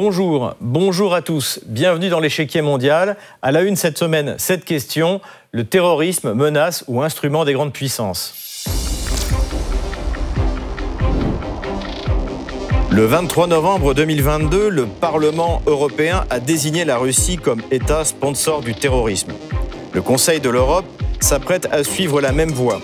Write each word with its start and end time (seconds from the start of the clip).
bonjour, 0.00 0.54
bonjour 0.60 1.12
à 1.12 1.22
tous. 1.22 1.58
Bienvenue 1.66 2.08
dans 2.08 2.20
l'échiquier 2.20 2.62
mondial. 2.62 3.16
À 3.42 3.50
la 3.50 3.62
une 3.62 3.74
cette 3.74 3.98
semaine, 3.98 4.36
cette 4.38 4.64
question 4.64 5.20
le 5.50 5.64
terrorisme, 5.64 6.34
menace 6.34 6.84
ou 6.86 7.02
instrument 7.02 7.44
des 7.44 7.52
grandes 7.52 7.72
puissances? 7.72 8.32
Le 12.92 13.04
23 13.06 13.48
novembre 13.48 13.92
2022, 13.92 14.68
le 14.68 14.86
Parlement 14.86 15.62
européen 15.66 16.24
a 16.30 16.38
désigné 16.38 16.84
la 16.84 16.96
Russie 16.96 17.36
comme 17.36 17.60
État 17.72 18.04
sponsor 18.04 18.60
du 18.60 18.76
terrorisme. 18.76 19.32
Le 19.94 20.00
Conseil 20.00 20.38
de 20.38 20.48
l'Europe 20.48 20.86
s'apprête 21.18 21.66
à 21.72 21.82
suivre 21.82 22.20
la 22.20 22.30
même 22.30 22.52
voie. 22.52 22.80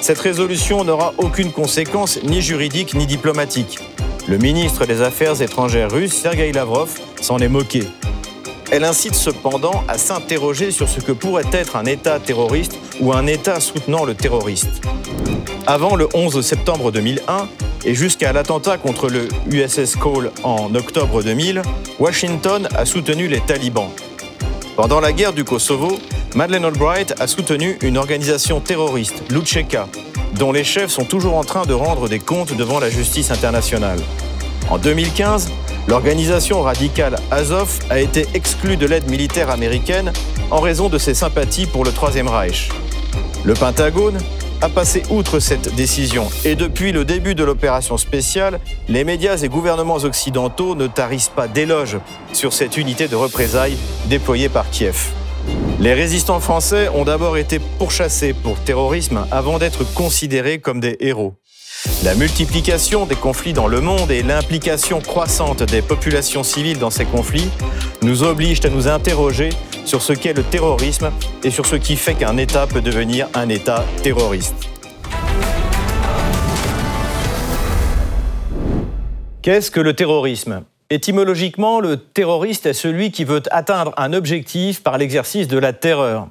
Cette 0.00 0.18
résolution 0.18 0.82
n'aura 0.82 1.14
aucune 1.18 1.52
conséquence 1.52 2.20
ni 2.24 2.42
juridique 2.42 2.94
ni 2.94 3.06
diplomatique. 3.06 3.78
Le 4.28 4.36
ministre 4.36 4.84
des 4.84 5.00
Affaires 5.00 5.40
étrangères 5.40 5.90
russe, 5.90 6.12
Sergei 6.12 6.52
Lavrov, 6.52 6.90
s'en 7.18 7.38
est 7.38 7.48
moqué. 7.48 7.84
Elle 8.70 8.84
incite 8.84 9.14
cependant 9.14 9.82
à 9.88 9.96
s'interroger 9.96 10.70
sur 10.70 10.86
ce 10.86 11.00
que 11.00 11.12
pourrait 11.12 11.48
être 11.50 11.76
un 11.76 11.86
État 11.86 12.20
terroriste 12.20 12.78
ou 13.00 13.14
un 13.14 13.26
État 13.26 13.58
soutenant 13.58 14.04
le 14.04 14.14
terroriste. 14.14 14.82
Avant 15.66 15.96
le 15.96 16.10
11 16.12 16.42
septembre 16.42 16.92
2001 16.92 17.48
et 17.86 17.94
jusqu'à 17.94 18.34
l'attentat 18.34 18.76
contre 18.76 19.08
le 19.08 19.28
USS 19.50 19.96
Cole 19.96 20.30
en 20.42 20.74
octobre 20.74 21.22
2000, 21.22 21.62
Washington 21.98 22.68
a 22.76 22.84
soutenu 22.84 23.28
les 23.28 23.40
talibans. 23.40 23.88
Pendant 24.76 25.00
la 25.00 25.12
guerre 25.12 25.32
du 25.32 25.44
Kosovo, 25.44 25.98
Madeleine 26.34 26.66
Albright 26.66 27.14
a 27.18 27.26
soutenu 27.26 27.78
une 27.80 27.96
organisation 27.96 28.60
terroriste, 28.60 29.22
Lucheka, 29.30 29.88
dont 30.34 30.52
les 30.52 30.64
chefs 30.64 30.90
sont 30.90 31.04
toujours 31.04 31.36
en 31.36 31.44
train 31.44 31.64
de 31.66 31.74
rendre 31.74 32.08
des 32.08 32.18
comptes 32.18 32.56
devant 32.56 32.78
la 32.78 32.90
justice 32.90 33.30
internationale. 33.30 33.98
En 34.70 34.78
2015, 34.78 35.50
l'organisation 35.86 36.62
radicale 36.62 37.16
Azov 37.30 37.78
a 37.90 38.00
été 38.00 38.26
exclue 38.34 38.76
de 38.76 38.86
l'aide 38.86 39.10
militaire 39.10 39.50
américaine 39.50 40.12
en 40.50 40.60
raison 40.60 40.88
de 40.88 40.98
ses 40.98 41.14
sympathies 41.14 41.66
pour 41.66 41.84
le 41.84 41.92
Troisième 41.92 42.28
Reich. 42.28 42.68
Le 43.44 43.54
Pentagone 43.54 44.18
a 44.60 44.68
passé 44.68 45.02
outre 45.10 45.38
cette 45.38 45.74
décision 45.74 46.28
et 46.44 46.56
depuis 46.56 46.92
le 46.92 47.04
début 47.04 47.34
de 47.34 47.44
l'opération 47.44 47.96
spéciale, 47.96 48.60
les 48.88 49.04
médias 49.04 49.38
et 49.38 49.48
gouvernements 49.48 49.96
occidentaux 49.96 50.74
ne 50.74 50.86
tarissent 50.86 51.32
pas 51.34 51.48
d'éloges 51.48 51.98
sur 52.32 52.52
cette 52.52 52.76
unité 52.76 53.08
de 53.08 53.16
représailles 53.16 53.76
déployée 54.06 54.48
par 54.48 54.68
Kiev. 54.70 55.12
Les 55.80 55.94
résistants 55.94 56.40
français 56.40 56.88
ont 56.88 57.04
d'abord 57.04 57.36
été 57.36 57.60
pourchassés 57.78 58.32
pour 58.32 58.58
terrorisme 58.58 59.28
avant 59.30 59.60
d'être 59.60 59.84
considérés 59.94 60.58
comme 60.58 60.80
des 60.80 60.96
héros. 60.98 61.34
La 62.02 62.16
multiplication 62.16 63.06
des 63.06 63.14
conflits 63.14 63.52
dans 63.52 63.68
le 63.68 63.80
monde 63.80 64.10
et 64.10 64.24
l'implication 64.24 65.00
croissante 65.00 65.62
des 65.62 65.80
populations 65.80 66.42
civiles 66.42 66.80
dans 66.80 66.90
ces 66.90 67.04
conflits 67.04 67.48
nous 68.02 68.24
obligent 68.24 68.64
à 68.64 68.70
nous 68.70 68.88
interroger 68.88 69.50
sur 69.84 70.02
ce 70.02 70.12
qu'est 70.12 70.32
le 70.32 70.42
terrorisme 70.42 71.12
et 71.44 71.50
sur 71.50 71.64
ce 71.64 71.76
qui 71.76 71.94
fait 71.94 72.14
qu'un 72.14 72.36
État 72.38 72.66
peut 72.66 72.80
devenir 72.80 73.28
un 73.34 73.48
État 73.48 73.84
terroriste. 74.02 74.56
Qu'est-ce 79.42 79.70
que 79.70 79.80
le 79.80 79.94
terrorisme? 79.94 80.64
Étymologiquement, 80.90 81.80
le 81.80 81.98
terroriste 81.98 82.64
est 82.64 82.72
celui 82.72 83.10
qui 83.10 83.24
veut 83.24 83.42
atteindre 83.50 83.92
un 83.98 84.14
objectif 84.14 84.82
par 84.82 84.96
l'exercice 84.96 85.46
de 85.46 85.58
la 85.58 85.74
terreur. 85.74 86.28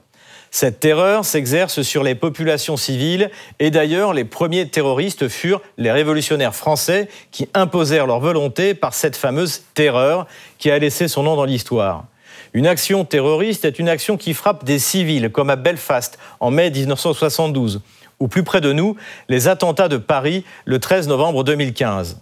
Cette 0.50 0.80
terreur 0.80 1.26
s'exerce 1.26 1.84
sur 1.84 2.02
les 2.02 2.16
populations 2.16 2.76
civiles 2.76 3.30
et 3.60 3.70
d'ailleurs 3.70 4.14
les 4.14 4.24
premiers 4.26 4.68
terroristes 4.68 5.28
furent 5.28 5.62
les 5.78 5.92
révolutionnaires 5.92 6.56
français 6.56 7.08
qui 7.32 7.48
imposèrent 7.54 8.08
leur 8.08 8.20
volonté 8.20 8.74
par 8.74 8.96
cette 8.96 9.16
fameuse 9.16 9.62
terreur 9.76 10.26
qui 10.58 10.72
a 10.72 10.80
laissé 10.80 11.08
son 11.08 11.22
nom 11.22 11.36
dans 11.36 11.46
l'histoire. 11.46 12.06
Une 12.54 12.66
action 12.66 13.06
terroriste 13.06 13.64
est 13.64 13.78
une 13.78 13.90
action 13.90 14.18
qui 14.18 14.34
frappe 14.34 14.66
des 14.66 14.80
civils, 14.80 15.30
comme 15.32 15.52
à 15.52 15.56
Belfast 15.56 16.18
en 16.40 16.50
mai 16.50 16.72
1972, 16.72 17.82
ou 18.20 18.28
plus 18.28 18.44
près 18.44 18.62
de 18.62 18.74
nous, 18.74 18.96
les 19.30 19.48
attentats 19.48 19.90
de 19.90 19.98
Paris 19.98 20.44
le 20.66 20.80
13 20.80 21.08
novembre 21.08 21.44
2015. 21.44 22.22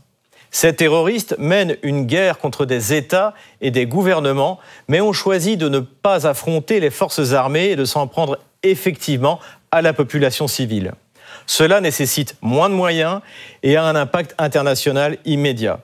Ces 0.56 0.74
terroristes 0.74 1.36
mènent 1.38 1.76
une 1.84 2.06
guerre 2.06 2.38
contre 2.38 2.66
des 2.66 2.94
États 2.94 3.34
et 3.60 3.72
des 3.72 3.86
gouvernements, 3.86 4.58
mais 4.88 5.02
ont 5.02 5.12
choisi 5.12 5.58
de 5.58 5.68
ne 5.68 5.80
pas 5.80 6.26
affronter 6.28 6.80
les 6.80 6.92
forces 6.92 7.34
armées 7.34 7.72
et 7.72 7.76
de 7.76 7.84
s'en 7.84 8.08
prendre 8.08 8.40
effectivement 8.64 9.42
à 9.72 9.82
la 9.82 9.92
population 9.92 10.48
civile. 10.48 10.94
Cela 11.46 11.82
nécessite 11.82 12.38
moins 12.42 12.70
de 12.70 12.74
moyens 12.74 13.20
et 13.64 13.76
a 13.76 13.84
un 13.84 13.98
impact 13.98 14.34
international 14.38 15.18
immédiat. 15.26 15.82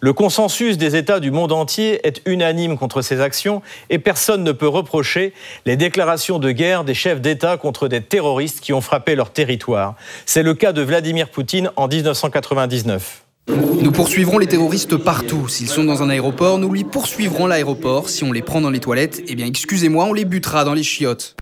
Le 0.00 0.14
consensus 0.14 0.78
des 0.78 0.96
États 0.96 1.20
du 1.20 1.30
monde 1.30 1.52
entier 1.52 2.00
est 2.02 2.22
unanime 2.24 2.78
contre 2.78 3.02
ces 3.02 3.20
actions 3.20 3.60
et 3.90 3.98
personne 3.98 4.44
ne 4.44 4.52
peut 4.52 4.66
reprocher 4.66 5.34
les 5.66 5.76
déclarations 5.76 6.38
de 6.38 6.52
guerre 6.52 6.84
des 6.84 6.94
chefs 6.94 7.20
d'État 7.20 7.58
contre 7.58 7.86
des 7.86 8.00
terroristes 8.00 8.60
qui 8.60 8.72
ont 8.72 8.80
frappé 8.80 9.14
leur 9.14 9.30
territoire. 9.30 9.94
C'est 10.24 10.42
le 10.42 10.54
cas 10.54 10.72
de 10.72 10.80
Vladimir 10.80 11.28
Poutine 11.28 11.70
en 11.76 11.86
1999. 11.86 13.25
Nous 13.48 13.92
poursuivrons 13.92 14.38
les 14.38 14.46
terroristes 14.46 14.96
partout. 14.96 15.48
S'ils 15.48 15.68
sont 15.68 15.84
dans 15.84 16.02
un 16.02 16.10
aéroport, 16.10 16.58
nous 16.58 16.72
lui 16.72 16.82
poursuivrons 16.82 17.46
l'aéroport. 17.46 18.08
Si 18.08 18.24
on 18.24 18.32
les 18.32 18.42
prend 18.42 18.60
dans 18.60 18.70
les 18.70 18.80
toilettes, 18.80 19.22
eh 19.28 19.34
bien 19.36 19.46
excusez-moi, 19.46 20.04
on 20.06 20.12
les 20.12 20.24
butera 20.24 20.64
dans 20.64 20.74
les 20.74 20.82
chiottes. 20.82 21.36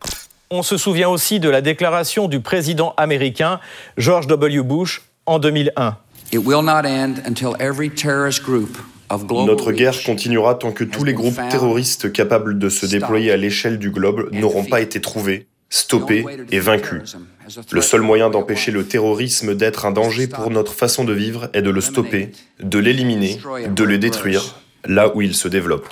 On 0.51 0.63
se 0.63 0.77
souvient 0.77 1.09
aussi 1.09 1.41
de 1.41 1.49
la 1.49 1.63
déclaration 1.63 2.29
du 2.29 2.41
président 2.41 2.93
américain 2.99 3.61
George 3.97 4.27
W. 4.27 4.63
Bush 4.63 5.03
en 5.25 5.39
2001. 5.39 5.97
Notre 9.47 9.73
guerre 9.73 10.03
continuera 10.03 10.55
tant 10.55 10.73
que 10.73 10.85
tous 10.85 11.05
les 11.05 11.15
groupes 11.15 11.41
terroristes 11.51 12.13
capables 12.13 12.59
de 12.59 12.69
se 12.69 12.85
déployer 12.87 13.33
à 13.33 13.37
l'échelle 13.37 13.79
du 13.79 13.91
globe 13.91 14.29
n'auront 14.33 14.65
pas 14.65 14.81
été 14.81 15.01
trouvés, 15.01 15.47
stoppés 15.71 16.25
et 16.51 16.61
vaincus. 16.61 17.17
Le 17.73 17.81
seul 17.81 18.01
moyen 18.01 18.31
d'empêcher 18.31 18.71
le 18.71 18.87
terrorisme 18.87 19.55
d'être 19.55 19.87
un 19.87 19.91
danger 19.91 20.27
pour 20.27 20.51
notre 20.51 20.73
façon 20.73 21.05
de 21.05 21.13
vivre 21.13 21.49
est 21.53 21.63
de 21.63 21.71
le 21.71 21.81
stopper, 21.81 22.33
de 22.61 22.79
l'éliminer, 22.79 23.39
de 23.69 23.85
le 23.85 23.99
détruire, 23.99 24.57
là 24.85 25.15
où 25.15 25.23
il 25.23 25.35
se 25.35 25.49
développe. 25.49 25.89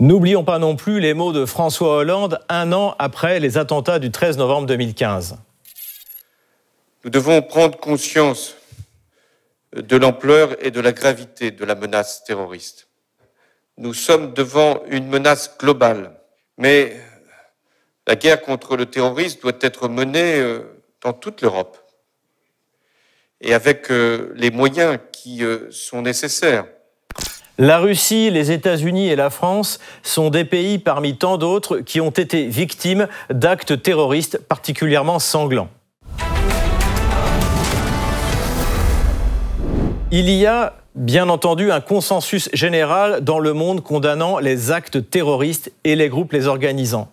N'oublions 0.00 0.44
pas 0.44 0.58
non 0.58 0.76
plus 0.76 1.00
les 1.00 1.14
mots 1.14 1.32
de 1.32 1.46
François 1.46 1.96
Hollande 1.98 2.40
un 2.48 2.72
an 2.72 2.94
après 2.98 3.40
les 3.40 3.56
attentats 3.56 3.98
du 3.98 4.10
13 4.10 4.36
novembre 4.38 4.66
2015. 4.66 5.38
Nous 7.04 7.10
devons 7.10 7.42
prendre 7.42 7.78
conscience 7.78 8.56
de 9.74 9.96
l'ampleur 9.96 10.56
et 10.64 10.70
de 10.70 10.80
la 10.80 10.92
gravité 10.92 11.50
de 11.50 11.64
la 11.64 11.74
menace 11.74 12.24
terroriste. 12.24 12.88
Nous 13.76 13.94
sommes 13.94 14.34
devant 14.34 14.82
une 14.88 15.08
menace 15.08 15.56
globale, 15.58 16.12
mais 16.58 16.96
la 18.06 18.16
guerre 18.16 18.42
contre 18.42 18.76
le 18.76 18.86
terrorisme 18.86 19.40
doit 19.40 19.58
être 19.60 19.88
menée 19.88 20.38
euh, 20.38 20.60
dans 21.02 21.12
toute 21.12 21.42
l'Europe 21.42 21.78
et 23.40 23.54
avec 23.54 23.90
euh, 23.90 24.32
les 24.36 24.50
moyens 24.50 24.98
qui 25.12 25.44
euh, 25.44 25.70
sont 25.70 26.02
nécessaires. 26.02 26.64
La 27.56 27.78
Russie, 27.78 28.30
les 28.30 28.50
États-Unis 28.50 29.08
et 29.08 29.16
la 29.16 29.30
France 29.30 29.78
sont 30.02 30.30
des 30.30 30.44
pays 30.44 30.78
parmi 30.78 31.16
tant 31.16 31.38
d'autres 31.38 31.78
qui 31.78 32.00
ont 32.00 32.10
été 32.10 32.46
victimes 32.46 33.06
d'actes 33.30 33.80
terroristes 33.80 34.38
particulièrement 34.38 35.20
sanglants. 35.20 35.68
Il 40.10 40.30
y 40.30 40.46
a 40.46 40.74
bien 40.94 41.28
entendu 41.28 41.72
un 41.72 41.80
consensus 41.80 42.48
général 42.52 43.22
dans 43.22 43.40
le 43.40 43.52
monde 43.52 43.82
condamnant 43.82 44.38
les 44.38 44.70
actes 44.70 45.10
terroristes 45.10 45.72
et 45.82 45.96
les 45.96 46.08
groupes 46.08 46.32
les 46.32 46.46
organisant. 46.46 47.10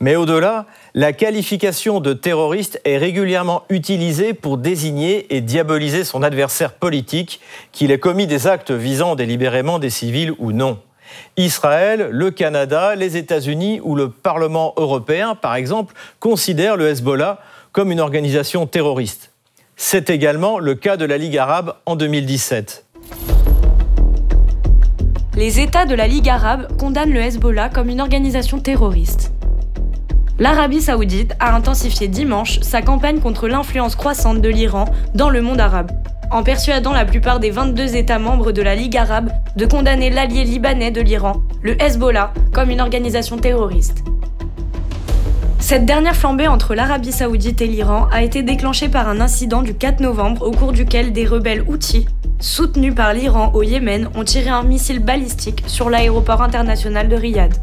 Mais 0.00 0.16
au-delà, 0.16 0.66
la 0.94 1.12
qualification 1.12 2.00
de 2.00 2.12
terroriste 2.12 2.80
est 2.84 2.98
régulièrement 2.98 3.64
utilisée 3.70 4.34
pour 4.34 4.58
désigner 4.58 5.34
et 5.34 5.40
diaboliser 5.40 6.04
son 6.04 6.22
adversaire 6.22 6.74
politique, 6.74 7.40
qu'il 7.72 7.90
ait 7.90 7.98
commis 7.98 8.26
des 8.26 8.46
actes 8.46 8.70
visant 8.70 9.14
délibérément 9.14 9.78
des 9.78 9.90
civils 9.90 10.34
ou 10.38 10.52
non. 10.52 10.78
Israël, 11.36 12.08
le 12.10 12.30
Canada, 12.30 12.94
les 12.94 13.16
États-Unis 13.16 13.80
ou 13.82 13.94
le 13.94 14.10
Parlement 14.10 14.74
européen, 14.76 15.34
par 15.34 15.54
exemple, 15.54 15.94
considèrent 16.20 16.76
le 16.76 16.88
Hezbollah 16.88 17.38
comme 17.72 17.92
une 17.92 18.00
organisation 18.00 18.66
terroriste. 18.66 19.30
C'est 19.76 20.10
également 20.10 20.58
le 20.58 20.74
cas 20.74 20.96
de 20.96 21.06
la 21.06 21.16
Ligue 21.16 21.38
arabe 21.38 21.74
en 21.86 21.96
2017. 21.96 22.84
Les 25.34 25.60
États 25.60 25.86
de 25.86 25.94
la 25.94 26.06
Ligue 26.06 26.28
arabe 26.28 26.76
condamnent 26.76 27.12
le 27.12 27.20
Hezbollah 27.20 27.70
comme 27.70 27.88
une 27.88 28.02
organisation 28.02 28.60
terroriste. 28.60 29.32
L'Arabie 30.38 30.82
saoudite 30.82 31.34
a 31.40 31.54
intensifié 31.54 32.06
dimanche 32.06 32.60
sa 32.60 32.82
campagne 32.82 33.18
contre 33.18 33.48
l'influence 33.48 33.96
croissante 33.96 34.40
de 34.40 34.48
l'Iran 34.48 34.84
dans 35.14 35.30
le 35.30 35.40
monde 35.40 35.60
arabe, 35.60 35.90
en 36.30 36.42
persuadant 36.42 36.92
la 36.92 37.04
plupart 37.04 37.40
des 37.40 37.50
22 37.50 37.96
États 37.96 38.18
membres 38.18 38.52
de 38.52 38.60
la 38.60 38.74
Ligue 38.74 38.96
arabe 38.96 39.30
de 39.56 39.66
condamner 39.66 40.10
l'allié 40.10 40.44
libanais 40.44 40.90
de 40.90 41.00
l'Iran, 41.00 41.42
le 41.62 41.80
Hezbollah, 41.80 42.32
comme 42.52 42.70
une 42.70 42.80
organisation 42.80 43.36
terroriste. 43.36 44.04
Cette 45.60 45.86
dernière 45.86 46.16
flambée 46.16 46.48
entre 46.48 46.74
l'Arabie 46.74 47.12
saoudite 47.12 47.62
et 47.62 47.66
l'Iran 47.66 48.08
a 48.12 48.22
été 48.22 48.42
déclenchée 48.42 48.88
par 48.88 49.08
un 49.08 49.20
incident 49.20 49.62
du 49.62 49.74
4 49.74 50.00
novembre 50.00 50.46
au 50.46 50.50
cours 50.50 50.72
duquel 50.72 51.12
des 51.12 51.24
rebelles 51.24 51.64
outils 51.68 52.06
soutenus 52.42 52.94
par 52.94 53.14
l'Iran 53.14 53.52
au 53.54 53.62
Yémen, 53.62 54.10
ont 54.14 54.24
tiré 54.24 54.50
un 54.50 54.64
missile 54.64 54.98
balistique 54.98 55.62
sur 55.66 55.88
l'aéroport 55.88 56.42
international 56.42 57.08
de 57.08 57.16
Riyad. 57.16 57.54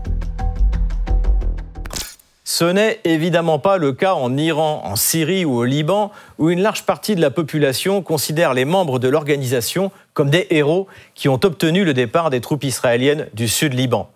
Ce 2.45 2.65
n'est 2.65 2.99
évidemment 3.03 3.59
pas 3.59 3.77
le 3.77 3.93
cas 3.93 4.13
en 4.15 4.35
Iran, 4.35 4.81
en 4.83 4.95
Syrie 4.95 5.45
ou 5.45 5.57
au 5.57 5.65
Liban, 5.65 6.11
où 6.39 6.49
une 6.49 6.61
large 6.61 6.83
partie 6.83 7.15
de 7.15 7.21
la 7.21 7.29
population 7.29 8.01
considère 8.01 8.53
les 8.53 8.65
membres 8.65 8.99
de 8.99 9.07
l'organisation 9.07 9.91
comme 10.13 10.29
des 10.29 10.47
héros 10.49 10.87
qui 11.13 11.29
ont 11.29 11.39
obtenu 11.43 11.83
le 11.83 11.93
départ 11.93 12.29
des 12.29 12.41
troupes 12.41 12.63
israéliennes 12.63 13.27
du 13.33 13.47
sud 13.47 13.73
Liban. 13.73 14.09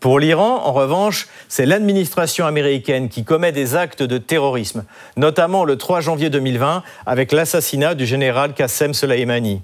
Pour 0.00 0.18
l'Iran, 0.18 0.62
en 0.64 0.72
revanche, 0.72 1.28
c'est 1.48 1.66
l'administration 1.66 2.46
américaine 2.46 3.10
qui 3.10 3.22
commet 3.22 3.52
des 3.52 3.76
actes 3.76 4.02
de 4.02 4.18
terrorisme, 4.18 4.84
notamment 5.16 5.64
le 5.64 5.76
3 5.76 6.00
janvier 6.00 6.30
2020 6.30 6.82
avec 7.04 7.32
l'assassinat 7.32 7.94
du 7.94 8.06
général 8.06 8.54
Qassem 8.54 8.94
Soleimani. 8.94 9.62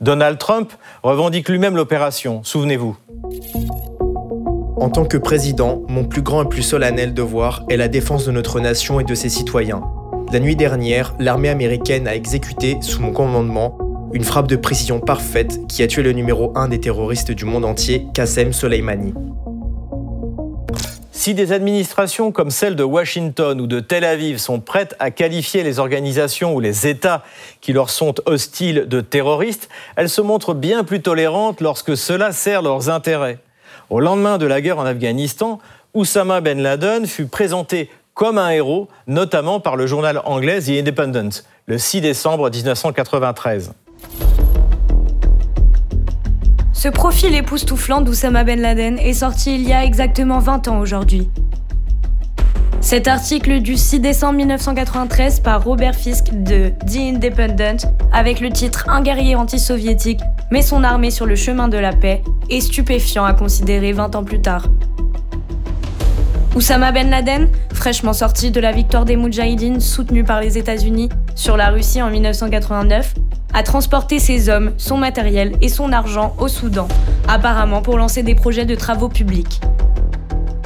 Donald 0.00 0.38
Trump 0.38 0.72
revendique 1.02 1.48
lui-même 1.48 1.76
l'opération, 1.76 2.42
souvenez-vous. 2.42 2.96
En 4.76 4.90
tant 4.90 5.04
que 5.04 5.16
président, 5.16 5.82
mon 5.88 6.04
plus 6.04 6.22
grand 6.22 6.42
et 6.42 6.48
plus 6.48 6.62
solennel 6.62 7.14
devoir 7.14 7.64
est 7.70 7.76
la 7.76 7.88
défense 7.88 8.26
de 8.26 8.32
notre 8.32 8.60
nation 8.60 9.00
et 9.00 9.04
de 9.04 9.14
ses 9.14 9.28
citoyens. 9.28 9.82
La 10.32 10.40
nuit 10.40 10.56
dernière, 10.56 11.14
l'armée 11.18 11.48
américaine 11.48 12.08
a 12.08 12.14
exécuté, 12.14 12.78
sous 12.80 13.00
mon 13.00 13.12
commandement, 13.12 13.78
une 14.12 14.24
frappe 14.24 14.48
de 14.48 14.56
précision 14.56 15.00
parfaite 15.00 15.66
qui 15.68 15.82
a 15.82 15.86
tué 15.86 16.02
le 16.02 16.12
numéro 16.12 16.52
1 16.56 16.68
des 16.68 16.80
terroristes 16.80 17.32
du 17.32 17.44
monde 17.44 17.64
entier, 17.64 18.06
Qassem 18.14 18.52
Soleimani. 18.52 19.14
Si 21.24 21.32
des 21.32 21.52
administrations 21.52 22.32
comme 22.32 22.50
celle 22.50 22.76
de 22.76 22.84
Washington 22.84 23.58
ou 23.58 23.66
de 23.66 23.80
Tel 23.80 24.04
Aviv 24.04 24.36
sont 24.36 24.60
prêtes 24.60 24.94
à 24.98 25.10
qualifier 25.10 25.62
les 25.62 25.78
organisations 25.78 26.54
ou 26.54 26.60
les 26.60 26.86
États 26.86 27.22
qui 27.62 27.72
leur 27.72 27.88
sont 27.88 28.14
hostiles 28.26 28.84
de 28.88 29.00
terroristes, 29.00 29.70
elles 29.96 30.10
se 30.10 30.20
montrent 30.20 30.52
bien 30.52 30.84
plus 30.84 31.00
tolérantes 31.00 31.62
lorsque 31.62 31.96
cela 31.96 32.30
sert 32.32 32.60
leurs 32.60 32.90
intérêts. 32.90 33.38
Au 33.88 34.00
lendemain 34.00 34.36
de 34.36 34.44
la 34.44 34.60
guerre 34.60 34.78
en 34.78 34.84
Afghanistan, 34.84 35.60
Oussama 35.94 36.42
Ben 36.42 36.60
Laden 36.60 37.06
fut 37.06 37.24
présenté 37.24 37.88
comme 38.12 38.36
un 38.36 38.50
héros, 38.50 38.88
notamment 39.06 39.60
par 39.60 39.76
le 39.76 39.86
journal 39.86 40.20
anglais 40.26 40.60
The 40.60 40.78
Independent, 40.78 41.42
le 41.64 41.78
6 41.78 42.02
décembre 42.02 42.50
1993. 42.50 43.72
Ce 46.84 46.90
profil 46.90 47.34
époustouflant 47.34 48.02
d'Oussama 48.02 48.44
Ben 48.44 48.60
Laden 48.60 48.98
est 48.98 49.14
sorti 49.14 49.54
il 49.54 49.66
y 49.66 49.72
a 49.72 49.86
exactement 49.86 50.38
20 50.38 50.68
ans 50.68 50.80
aujourd'hui. 50.80 51.30
Cet 52.82 53.08
article 53.08 53.60
du 53.60 53.78
6 53.78 54.00
décembre 54.00 54.34
1993 54.34 55.40
par 55.40 55.64
Robert 55.64 55.94
Fisk 55.94 56.26
de 56.34 56.72
The 56.86 56.96
Independent, 56.98 57.90
avec 58.12 58.40
le 58.40 58.50
titre 58.50 58.84
Un 58.90 59.00
guerrier 59.00 59.34
anti-soviétique 59.34 60.20
met 60.50 60.60
son 60.60 60.84
armée 60.84 61.10
sur 61.10 61.24
le 61.24 61.36
chemin 61.36 61.68
de 61.68 61.78
la 61.78 61.94
paix, 61.94 62.22
est 62.50 62.60
stupéfiant 62.60 63.24
à 63.24 63.32
considérer 63.32 63.92
20 63.92 64.14
ans 64.14 64.24
plus 64.24 64.42
tard. 64.42 64.66
Oussama 66.54 66.92
Ben 66.92 67.08
Laden, 67.08 67.48
fraîchement 67.72 68.12
sorti 68.12 68.50
de 68.50 68.60
la 68.60 68.72
victoire 68.72 69.06
des 69.06 69.16
Moudjahidines 69.16 69.80
soutenue 69.80 70.22
par 70.22 70.42
les 70.42 70.58
États-Unis 70.58 71.08
sur 71.34 71.56
la 71.56 71.70
Russie 71.70 72.02
en 72.02 72.10
1989, 72.10 73.14
a 73.54 73.62
transporté 73.62 74.18
ses 74.18 74.48
hommes, 74.48 74.72
son 74.76 74.98
matériel 74.98 75.52
et 75.62 75.68
son 75.68 75.92
argent 75.92 76.34
au 76.38 76.48
Soudan, 76.48 76.88
apparemment 77.28 77.80
pour 77.80 77.96
lancer 77.96 78.22
des 78.22 78.34
projets 78.34 78.66
de 78.66 78.74
travaux 78.74 79.08
publics. 79.08 79.60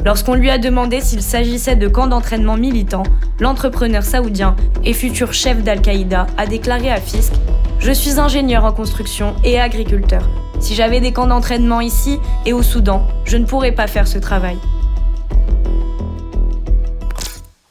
Lorsqu'on 0.04 0.34
lui 0.34 0.48
a 0.48 0.58
demandé 0.58 1.00
s'il 1.00 1.22
s'agissait 1.22 1.76
de 1.76 1.86
camps 1.86 2.06
d'entraînement 2.06 2.56
militants, 2.56 3.02
l'entrepreneur 3.40 4.02
saoudien 4.02 4.56
et 4.84 4.94
futur 4.94 5.32
chef 5.34 5.62
d'Al-Qaïda 5.62 6.26
a 6.36 6.46
déclaré 6.46 6.90
à 6.90 7.00
Fisk 7.00 7.34
Je 7.78 7.92
suis 7.92 8.18
ingénieur 8.18 8.64
en 8.64 8.72
construction 8.72 9.36
et 9.44 9.60
agriculteur. 9.60 10.22
Si 10.60 10.74
j'avais 10.74 11.00
des 11.00 11.12
camps 11.12 11.26
d'entraînement 11.26 11.80
ici 11.80 12.18
et 12.46 12.52
au 12.52 12.62
Soudan, 12.62 13.06
je 13.24 13.36
ne 13.36 13.44
pourrais 13.44 13.72
pas 13.72 13.86
faire 13.86 14.08
ce 14.08 14.18
travail. 14.18 14.56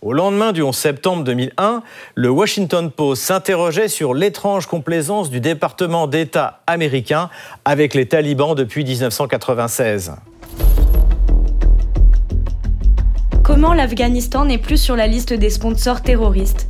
Au 0.08 0.14
lendemain 0.14 0.54
du 0.54 0.62
11 0.62 0.74
septembre 0.74 1.26
2001, 1.26 1.84
le 2.16 2.30
Washington 2.30 2.90
Post 2.90 3.24
s'interrogeait 3.24 3.90
sur 3.90 4.14
l'étrange 4.14 4.66
complaisance 4.66 5.30
du 5.30 5.42
département 5.42 6.08
d'État 6.08 6.62
américain 6.66 7.30
avec 7.66 7.94
les 7.94 8.06
talibans 8.06 8.56
depuis 8.56 8.86
1996. 8.86 10.14
Comment 13.44 13.74
l'Afghanistan 13.74 14.46
n'est 14.46 14.58
plus 14.58 14.78
sur 14.78 14.96
la 14.96 15.08
liste 15.08 15.34
des 15.34 15.50
sponsors 15.50 16.02
terroristes? 16.02 16.70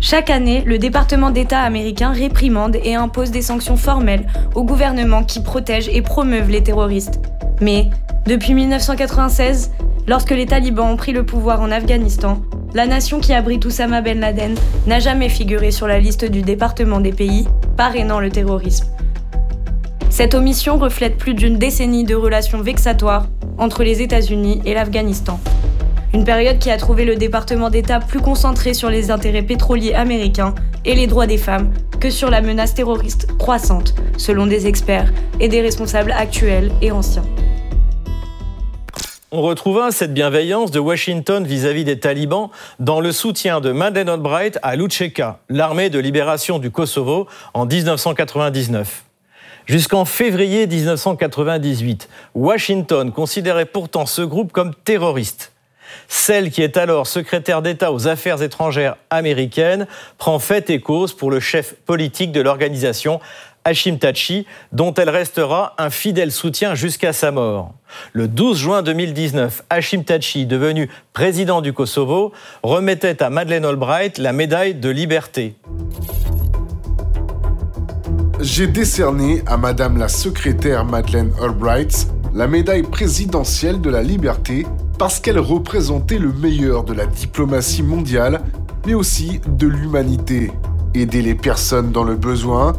Chaque 0.00 0.30
année, 0.30 0.62
le 0.64 0.78
département 0.78 1.28
d'État 1.28 1.60
américain 1.60 2.10
réprimande 2.12 2.78
et 2.84 2.94
impose 2.94 3.32
des 3.32 3.42
sanctions 3.42 3.76
formelles 3.76 4.26
aux 4.54 4.64
gouvernements 4.64 5.24
qui 5.24 5.42
protègent 5.42 5.90
et 5.90 6.00
promeuvent 6.00 6.48
les 6.48 6.62
terroristes. 6.62 7.20
Mais, 7.60 7.90
depuis 8.24 8.54
1996, 8.54 9.72
lorsque 10.06 10.30
les 10.30 10.46
talibans 10.46 10.90
ont 10.90 10.96
pris 10.96 11.12
le 11.12 11.24
pouvoir 11.24 11.60
en 11.60 11.70
Afghanistan, 11.70 12.42
la 12.74 12.86
nation 12.86 13.20
qui 13.20 13.32
abrite 13.32 13.64
Oussama 13.64 14.00
Ben 14.00 14.20
Laden 14.20 14.54
n'a 14.86 14.98
jamais 14.98 15.28
figuré 15.28 15.70
sur 15.70 15.86
la 15.86 16.00
liste 16.00 16.24
du 16.24 16.42
département 16.42 17.00
des 17.00 17.12
pays 17.12 17.46
parrainant 17.76 18.20
le 18.20 18.30
terrorisme. 18.30 18.86
Cette 20.10 20.34
omission 20.34 20.78
reflète 20.78 21.16
plus 21.16 21.34
d'une 21.34 21.58
décennie 21.58 22.04
de 22.04 22.14
relations 22.14 22.60
vexatoires 22.60 23.26
entre 23.58 23.82
les 23.82 24.02
États-Unis 24.02 24.60
et 24.64 24.74
l'Afghanistan. 24.74 25.40
Une 26.12 26.24
période 26.24 26.58
qui 26.58 26.70
a 26.70 26.76
trouvé 26.76 27.04
le 27.04 27.16
département 27.16 27.70
d'État 27.70 27.98
plus 27.98 28.20
concentré 28.20 28.74
sur 28.74 28.90
les 28.90 29.10
intérêts 29.10 29.42
pétroliers 29.42 29.94
américains 29.94 30.54
et 30.84 30.94
les 30.94 31.08
droits 31.08 31.26
des 31.26 31.38
femmes 31.38 31.72
que 31.98 32.10
sur 32.10 32.30
la 32.30 32.40
menace 32.40 32.74
terroriste 32.74 33.26
croissante, 33.38 33.94
selon 34.16 34.46
des 34.46 34.66
experts 34.68 35.12
et 35.40 35.48
des 35.48 35.60
responsables 35.60 36.12
actuels 36.12 36.70
et 36.82 36.92
anciens. 36.92 37.24
On 39.36 39.42
retrouva 39.42 39.90
cette 39.90 40.14
bienveillance 40.14 40.70
de 40.70 40.78
Washington 40.78 41.44
vis-à-vis 41.44 41.82
des 41.82 41.98
talibans 41.98 42.50
dans 42.78 43.00
le 43.00 43.10
soutien 43.10 43.60
de 43.60 43.72
Madeleine 43.72 44.08
Albright 44.08 44.60
à 44.62 44.76
Lucheka, 44.76 45.40
l'armée 45.48 45.90
de 45.90 45.98
libération 45.98 46.60
du 46.60 46.70
Kosovo, 46.70 47.26
en 47.52 47.66
1999. 47.66 49.02
Jusqu'en 49.66 50.04
février 50.04 50.68
1998, 50.68 52.08
Washington 52.36 53.10
considérait 53.10 53.66
pourtant 53.66 54.06
ce 54.06 54.22
groupe 54.22 54.52
comme 54.52 54.72
terroriste. 54.72 55.50
Celle 56.06 56.52
qui 56.52 56.62
est 56.62 56.76
alors 56.76 57.08
secrétaire 57.08 57.60
d'État 57.60 57.92
aux 57.92 58.06
affaires 58.06 58.40
étrangères 58.40 58.96
américaines 59.10 59.88
prend 60.16 60.38
fait 60.38 60.70
et 60.70 60.80
cause 60.80 61.12
pour 61.12 61.32
le 61.32 61.40
chef 61.40 61.74
politique 61.86 62.30
de 62.30 62.40
l'organisation, 62.40 63.20
Hashim 63.64 63.98
Tachi, 63.98 64.46
dont 64.72 64.92
elle 64.94 65.10
restera 65.10 65.74
un 65.78 65.90
fidèle 65.90 66.30
soutien 66.32 66.74
jusqu'à 66.74 67.12
sa 67.12 67.30
mort. 67.30 67.72
Le 68.12 68.28
12 68.28 68.58
juin 68.58 68.82
2019, 68.82 69.64
Hashim 69.70 70.04
Tachi, 70.04 70.46
devenu 70.46 70.90
président 71.12 71.60
du 71.60 71.72
Kosovo, 71.72 72.32
remettait 72.62 73.22
à 73.22 73.30
Madeleine 73.30 73.64
Albright 73.64 74.18
la 74.18 74.32
médaille 74.32 74.74
de 74.74 74.90
liberté. 74.90 75.54
J'ai 78.40 78.66
décerné 78.66 79.42
à 79.46 79.56
Madame 79.56 79.96
la 79.96 80.08
secrétaire 80.08 80.84
Madeleine 80.84 81.32
Albright 81.42 82.08
la 82.34 82.48
médaille 82.48 82.82
présidentielle 82.82 83.80
de 83.80 83.88
la 83.88 84.02
liberté 84.02 84.66
parce 84.98 85.20
qu'elle 85.20 85.38
représentait 85.38 86.18
le 86.18 86.32
meilleur 86.32 86.82
de 86.82 86.92
la 86.92 87.06
diplomatie 87.06 87.84
mondiale, 87.84 88.42
mais 88.86 88.94
aussi 88.94 89.40
de 89.46 89.68
l'humanité. 89.68 90.50
Aider 90.94 91.22
les 91.22 91.36
personnes 91.36 91.92
dans 91.92 92.02
le 92.02 92.16
besoin, 92.16 92.72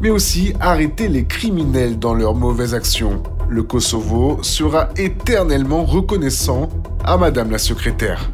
mais 0.00 0.10
aussi 0.10 0.54
arrêter 0.60 1.08
les 1.08 1.24
criminels 1.24 1.98
dans 1.98 2.14
leurs 2.14 2.34
mauvaises 2.34 2.74
actions. 2.74 3.22
Le 3.48 3.62
Kosovo 3.62 4.42
sera 4.42 4.88
éternellement 4.96 5.84
reconnaissant 5.84 6.68
à 7.04 7.16
Madame 7.16 7.50
la 7.50 7.58
secrétaire. 7.58 8.30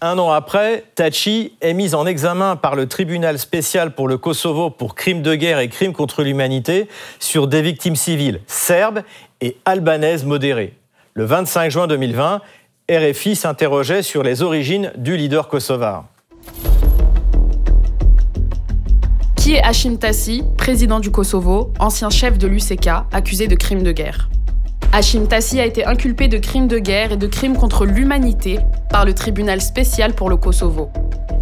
Un 0.00 0.18
an 0.18 0.32
après, 0.32 0.84
Tachi 0.96 1.56
est 1.60 1.74
mise 1.74 1.94
en 1.94 2.06
examen 2.06 2.56
par 2.56 2.74
le 2.74 2.88
tribunal 2.88 3.38
spécial 3.38 3.94
pour 3.94 4.08
le 4.08 4.18
Kosovo 4.18 4.68
pour 4.68 4.96
crimes 4.96 5.22
de 5.22 5.36
guerre 5.36 5.60
et 5.60 5.68
crimes 5.68 5.92
contre 5.92 6.24
l'humanité 6.24 6.88
sur 7.20 7.46
des 7.46 7.62
victimes 7.62 7.94
civiles 7.94 8.40
serbes 8.48 9.02
et 9.40 9.56
albanaises 9.64 10.24
modérées. 10.24 10.74
Le 11.14 11.24
25 11.24 11.70
juin 11.70 11.86
2020, 11.86 12.40
RFI 12.90 13.36
s'interrogeait 13.36 14.02
sur 14.02 14.24
les 14.24 14.42
origines 14.42 14.92
du 14.96 15.16
leader 15.16 15.46
kosovar. 15.46 16.06
Qui 19.52 19.98
Tassi, 19.98 20.42
président 20.56 20.98
du 20.98 21.10
Kosovo, 21.10 21.74
ancien 21.78 22.08
chef 22.08 22.38
de 22.38 22.46
l'UCK, 22.46 22.88
accusé 23.12 23.48
de 23.48 23.54
crimes 23.54 23.82
de 23.82 23.92
guerre 23.92 24.30
Hashim 24.92 25.26
Tassi 25.26 25.60
a 25.60 25.66
été 25.66 25.84
inculpé 25.84 26.28
de 26.28 26.38
crimes 26.38 26.68
de 26.68 26.78
guerre 26.78 27.12
et 27.12 27.16
de 27.18 27.26
crimes 27.26 27.54
contre 27.54 27.84
l'humanité 27.84 28.60
par 28.88 29.04
le 29.04 29.12
tribunal 29.12 29.60
spécial 29.60 30.14
pour 30.14 30.30
le 30.30 30.38
Kosovo. 30.38 30.90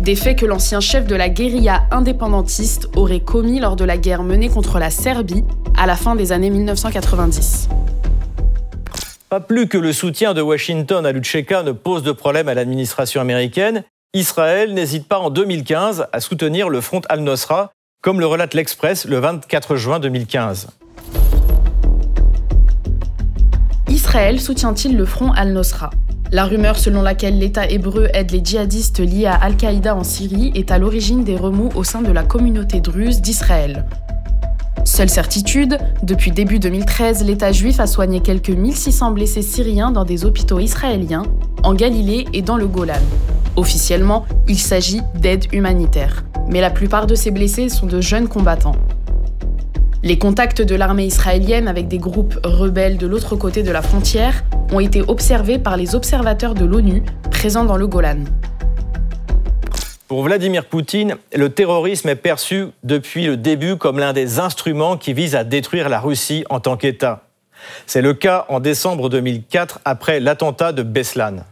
Des 0.01 0.17
faits 0.17 0.41
que 0.41 0.47
l'ancien 0.47 0.81
chef 0.81 1.07
de 1.07 1.15
la 1.15 1.29
guérilla 1.29 1.85
indépendantiste 1.93 2.89
aurait 2.97 3.21
commis 3.21 3.61
lors 3.61 3.77
de 3.77 3.85
la 3.85 3.97
guerre 3.97 4.25
menée 4.25 4.49
contre 4.49 4.81
la 4.81 4.91
Serbie 4.91 5.45
à 5.79 5.87
la 5.87 5.95
fin 5.95 6.17
des 6.17 6.33
années 6.33 6.51
1990. 6.51 7.69
Pas 9.29 9.39
plus 9.39 9.69
que 9.69 9.79
le 9.79 9.93
soutien 9.93 10.35
de 10.35 10.43
Washington 10.43 11.07
à 11.07 11.13
Lucheka 11.13 11.63
ne 11.63 11.71
pose 11.71 12.03
de 12.03 12.11
problème 12.11 12.49
à 12.49 12.55
l'administration 12.55 13.21
américaine, 13.21 13.85
Israël 14.15 14.75
n'hésite 14.75 15.07
pas 15.07 15.21
en 15.21 15.31
2015 15.31 16.09
à 16.13 16.19
soutenir 16.19 16.71
le 16.71 16.81
front 16.81 17.03
al-Nosra 17.09 17.71
comme 18.01 18.19
le 18.19 18.27
relate 18.27 18.55
l'Express 18.55 19.05
le 19.05 19.19
24 19.19 19.77
juin 19.77 20.01
2015. 20.01 20.69
Israël 23.89 24.41
soutient-il 24.41 24.97
le 24.97 25.05
front 25.05 25.33
al-Nosra 25.33 25.91
La 26.33 26.45
rumeur 26.45 26.79
selon 26.79 27.03
laquelle 27.03 27.39
l'État 27.39 27.69
hébreu 27.69 28.09
aide 28.15 28.31
les 28.31 28.43
djihadistes 28.43 29.01
liés 29.01 29.27
à 29.27 29.35
Al-Qaïda 29.35 29.95
en 29.95 30.05
Syrie 30.05 30.51
est 30.55 30.71
à 30.71 30.79
l'origine 30.79 31.25
des 31.25 31.37
remous 31.37 31.71
au 31.75 31.85
sein 31.85 32.01
de 32.01 32.11
la 32.11 32.23
communauté 32.23 32.81
druze 32.81 33.21
d'Israël. 33.21 33.85
Seule 34.85 35.09
certitude, 35.09 35.79
depuis 36.03 36.31
début 36.31 36.59
2013, 36.59 37.25
l'État 37.25 37.53
juif 37.53 37.81
a 37.81 37.87
soigné 37.87 38.21
quelques 38.21 38.51
1600 38.51 39.13
blessés 39.13 39.43
syriens 39.43 39.91
dans 39.91 40.05
des 40.05 40.25
hôpitaux 40.25 40.59
israéliens, 40.59 41.25
en 41.63 41.75
Galilée 41.75 42.27
et 42.33 42.43
dans 42.43 42.57
le 42.57 42.67
Golan. 42.67 42.95
Officiellement, 43.57 44.25
il 44.49 44.59
s'agit 44.59 45.03
d'aide 45.15 45.47
humanitaire, 45.53 46.25
mais 46.49 46.61
la 46.61 46.71
plupart 46.71 47.07
de 47.07 47.15
ces 47.15 47.31
blessés 47.31 47.69
sont 47.69 47.87
de 47.87 48.01
jeunes 48.01 48.29
combattants. 48.29 48.77
Les 50.03 50.19
contacts 50.19 50.63
de 50.63 50.75
l'armée 50.75 51.05
israélienne 51.05 51.69
avec 51.69 51.87
des 51.87 51.99
groupes 51.99 52.39
rebelles 52.43 52.97
de 52.97 53.07
l'autre 53.07 53.37
côté 53.37 53.63
de 53.63 53.71
la 53.71 53.83
frontière 53.83 54.45
ont 54.73 54.81
été 54.81 55.03
observés 55.03 55.59
par 55.59 55.77
les 55.77 55.95
observateurs 55.95 56.55
de 56.55 56.65
l'ONU 56.65 57.03
présents 57.31 57.65
dans 57.65 57.77
le 57.77 57.87
Golan. 57.87 58.25
Pour 60.11 60.25
Vladimir 60.25 60.65
Poutine, 60.65 61.19
le 61.33 61.51
terrorisme 61.51 62.09
est 62.09 62.17
perçu 62.17 62.67
depuis 62.83 63.27
le 63.27 63.37
début 63.37 63.77
comme 63.77 64.01
l'un 64.01 64.13
des 64.13 64.41
instruments 64.41 64.97
qui 64.97 65.13
vise 65.13 65.37
à 65.37 65.45
détruire 65.45 65.89
la 65.89 66.01
Russie 66.01 66.45
en 66.51 66.59
tant 66.59 66.77
qu'État. 66.77 67.23
C'est 67.87 68.03
le 68.03 68.13
cas 68.13 68.45
en 68.49 68.59
décembre 68.59 69.09
2004 69.09 69.79
après 69.85 70.19
l'attentat 70.19 70.73
de 70.73 70.83
Beslan. 70.83 71.45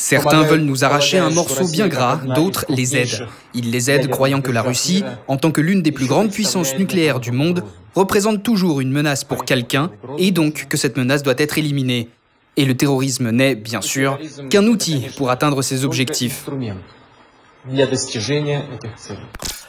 Certains 0.00 0.44
veulent 0.44 0.62
nous 0.62 0.82
arracher 0.82 1.18
un 1.18 1.28
morceau 1.28 1.68
bien 1.68 1.86
gras, 1.86 2.16
d'autres 2.34 2.64
les 2.70 2.96
aident. 2.96 3.26
Ils 3.52 3.70
les 3.70 3.90
aident 3.90 4.08
croyant 4.08 4.40
que 4.40 4.50
la 4.50 4.62
Russie, 4.62 5.04
en 5.28 5.36
tant 5.36 5.50
que 5.50 5.60
l'une 5.60 5.82
des 5.82 5.92
plus 5.92 6.06
grandes 6.06 6.30
puissances 6.30 6.74
nucléaires 6.78 7.20
du 7.20 7.32
monde, 7.32 7.62
représente 7.94 8.42
toujours 8.42 8.80
une 8.80 8.90
menace 8.90 9.24
pour 9.24 9.44
quelqu'un 9.44 9.90
et 10.16 10.30
donc 10.30 10.68
que 10.70 10.78
cette 10.78 10.96
menace 10.96 11.22
doit 11.22 11.34
être 11.36 11.58
éliminée. 11.58 12.08
Et 12.56 12.64
le 12.64 12.74
terrorisme 12.74 13.30
n'est, 13.30 13.54
bien 13.54 13.82
sûr, 13.82 14.18
qu'un 14.48 14.64
outil 14.64 15.06
pour 15.18 15.28
atteindre 15.28 15.60
ces 15.60 15.84
objectifs. 15.84 16.48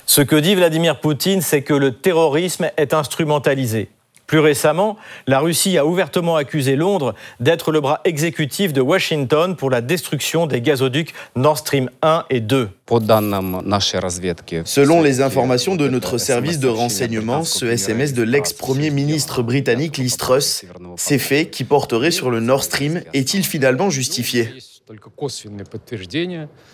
Ce 0.06 0.22
que 0.22 0.36
dit 0.38 0.56
Vladimir 0.56 1.02
Poutine, 1.02 1.42
c'est 1.42 1.62
que 1.62 1.74
le 1.74 1.92
terrorisme 1.92 2.70
est 2.78 2.94
instrumentalisé. 2.94 3.90
Plus 4.32 4.40
récemment, 4.40 4.96
la 5.28 5.42
Russie 5.42 5.78
a 5.78 5.86
ouvertement 5.86 6.38
accusé 6.38 6.78
Londres 6.78 7.16
d'être 7.42 7.74
le 7.74 7.82
bras 7.82 8.00
exécutif 8.06 8.72
de 8.72 8.80
Washington 8.80 9.58
pour 9.58 9.70
la 9.70 9.82
destruction 9.82 10.48
des 10.48 10.62
gazoducs 10.62 11.14
Nord 11.36 11.58
Stream 11.58 11.90
1 12.02 12.24
et 12.30 12.40
2. 12.40 12.70
Selon 14.64 15.02
les 15.02 15.20
informations 15.20 15.76
de 15.76 15.90
notre 15.90 16.18
service 16.18 16.60
de 16.60 16.70
renseignement, 16.70 17.44
ce 17.44 17.66
SMS 17.66 18.14
de 18.14 18.24
l'ex-premier 18.24 18.90
ministre 18.90 19.42
britannique 19.42 19.98
Liz 19.98 20.16
Truss, 20.16 20.64
ces 20.96 21.20
faits 21.20 21.52
qui 21.52 21.66
porteraient 21.66 22.12
sur 22.12 22.30
le 22.30 22.40
Nord 22.40 22.64
Stream, 22.64 23.02
est-il 23.14 23.44
finalement 23.44 23.90
justifié? 23.90 24.48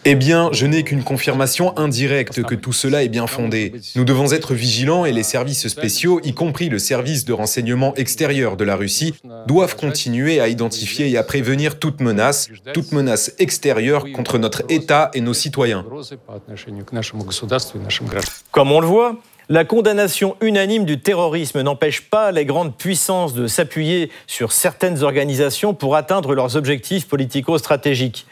Eh 0.05 0.15
bien, 0.15 0.50
je 0.51 0.65
n'ai 0.65 0.83
qu'une 0.83 1.03
confirmation 1.03 1.77
indirecte 1.77 2.43
que 2.43 2.55
tout 2.55 2.74
cela 2.74 3.03
est 3.03 3.09
bien 3.09 3.27
fondé. 3.27 3.74
Nous 3.95 4.05
devons 4.05 4.31
être 4.31 4.53
vigilants 4.53 5.05
et 5.05 5.12
les 5.12 5.24
services 5.24 5.67
spéciaux, 5.67 6.19
y 6.24 6.33
compris 6.33 6.69
le 6.69 6.79
service 6.79 7.25
de 7.25 7.33
renseignement 7.33 7.93
extérieur 7.95 8.57
de 8.57 8.63
la 8.63 8.75
Russie, 8.75 9.13
doivent 9.47 9.75
continuer 9.75 10.39
à 10.39 10.47
identifier 10.47 11.09
et 11.09 11.17
à 11.17 11.24
prévenir 11.24 11.79
toute 11.79 12.01
menace, 12.01 12.50
toute 12.74 12.91
menace 12.91 13.33
extérieure 13.39 14.05
contre 14.13 14.38
notre 14.38 14.63
État 14.69 15.12
et 15.13 15.21
nos 15.21 15.33
citoyens. 15.33 15.86
Comme 18.51 18.71
on 18.71 18.79
le 18.79 18.88
voit, 18.88 19.17
la 19.50 19.63
condamnation 19.63 20.36
unanime 20.42 20.84
du 20.84 21.00
terrorisme 21.00 21.62
n'empêche 21.62 22.01
pas 22.10 22.32
les 22.32 22.46
grandes 22.46 22.75
puissances 22.75 23.34
de 23.34 23.48
s'appuyer 23.48 24.12
sur 24.27 24.51
certaines 24.51 25.04
organisations 25.04 25.74
pour 25.74 25.96
atteindre 25.96 26.36
leurs 26.36 26.58
objectifs 26.58 27.08
politico-stratégiques. 27.08 28.27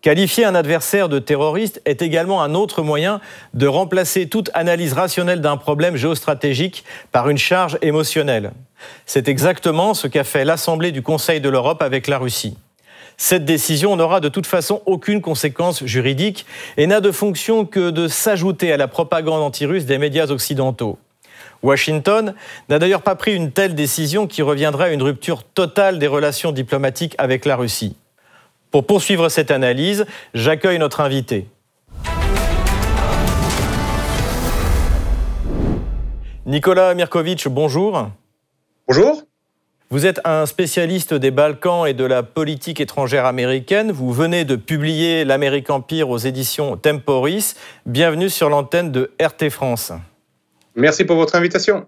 Qualifier 0.00 0.44
un 0.44 0.54
adversaire 0.54 1.08
de 1.08 1.18
terroriste 1.18 1.80
est 1.86 2.02
également 2.02 2.42
un 2.42 2.54
autre 2.54 2.82
moyen 2.82 3.20
de 3.54 3.66
remplacer 3.66 4.28
toute 4.28 4.50
analyse 4.52 4.92
rationnelle 4.92 5.40
d'un 5.40 5.56
problème 5.56 5.96
géostratégique 5.96 6.84
par 7.10 7.28
une 7.30 7.38
charge 7.38 7.78
émotionnelle. 7.80 8.52
C'est 9.06 9.28
exactement 9.28 9.94
ce 9.94 10.06
qu'a 10.06 10.24
fait 10.24 10.44
l'Assemblée 10.44 10.92
du 10.92 11.00
Conseil 11.00 11.40
de 11.40 11.48
l'Europe 11.48 11.82
avec 11.82 12.06
la 12.06 12.18
Russie. 12.18 12.56
Cette 13.16 13.44
décision 13.44 13.96
n'aura 13.96 14.20
de 14.20 14.28
toute 14.28 14.46
façon 14.46 14.82
aucune 14.86 15.20
conséquence 15.20 15.84
juridique 15.84 16.46
et 16.76 16.86
n'a 16.86 17.00
de 17.00 17.10
fonction 17.10 17.64
que 17.64 17.90
de 17.90 18.08
s'ajouter 18.08 18.72
à 18.72 18.76
la 18.76 18.88
propagande 18.88 19.42
anti-russe 19.42 19.84
des 19.84 19.98
médias 19.98 20.26
occidentaux. 20.26 20.98
Washington 21.62 22.34
n'a 22.68 22.78
d'ailleurs 22.78 23.02
pas 23.02 23.14
pris 23.14 23.34
une 23.34 23.50
telle 23.52 23.74
décision 23.74 24.26
qui 24.26 24.42
reviendrait 24.42 24.90
à 24.90 24.92
une 24.92 25.02
rupture 25.02 25.44
totale 25.44 25.98
des 25.98 26.06
relations 26.06 26.52
diplomatiques 26.52 27.14
avec 27.18 27.44
la 27.44 27.56
Russie. 27.56 27.96
Pour 28.70 28.86
poursuivre 28.86 29.28
cette 29.28 29.50
analyse, 29.50 30.04
j'accueille 30.34 30.78
notre 30.78 31.00
invité. 31.00 31.46
Nicolas 36.44 36.92
Mirkovitch, 36.94 37.48
bonjour. 37.48 38.10
Bonjour. 38.86 39.22
Vous 39.90 40.06
êtes 40.06 40.20
un 40.24 40.46
spécialiste 40.46 41.12
des 41.12 41.30
Balkans 41.30 41.86
et 41.86 41.92
de 41.92 42.04
la 42.04 42.22
politique 42.22 42.80
étrangère 42.80 43.26
américaine. 43.26 43.92
Vous 43.92 44.12
venez 44.12 44.46
de 44.46 44.56
publier 44.56 45.24
L'Amérique 45.24 45.68
Empire 45.68 46.08
aux 46.08 46.16
éditions 46.16 46.78
Temporis. 46.78 47.54
Bienvenue 47.84 48.30
sur 48.30 48.48
l'antenne 48.48 48.92
de 48.92 49.12
RT 49.22 49.50
France. 49.50 49.92
Merci 50.74 51.04
pour 51.04 51.16
votre 51.16 51.34
invitation. 51.34 51.86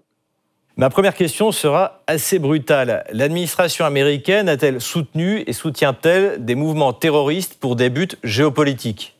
Ma 0.77 0.91
première 0.91 1.15
question 1.15 1.51
sera 1.51 2.03
assez 2.05 2.37
brutale. 2.37 3.03
L'administration 3.11 3.83
américaine 3.83 4.47
a-t-elle 4.47 4.79
soutenu 4.79 5.43
et 5.47 5.53
soutient-elle 5.53 6.45
des 6.45 6.53
mouvements 6.53 6.93
terroristes 6.93 7.57
pour 7.59 7.75
des 7.75 7.89
buts 7.89 8.15
géopolitiques? 8.23 9.17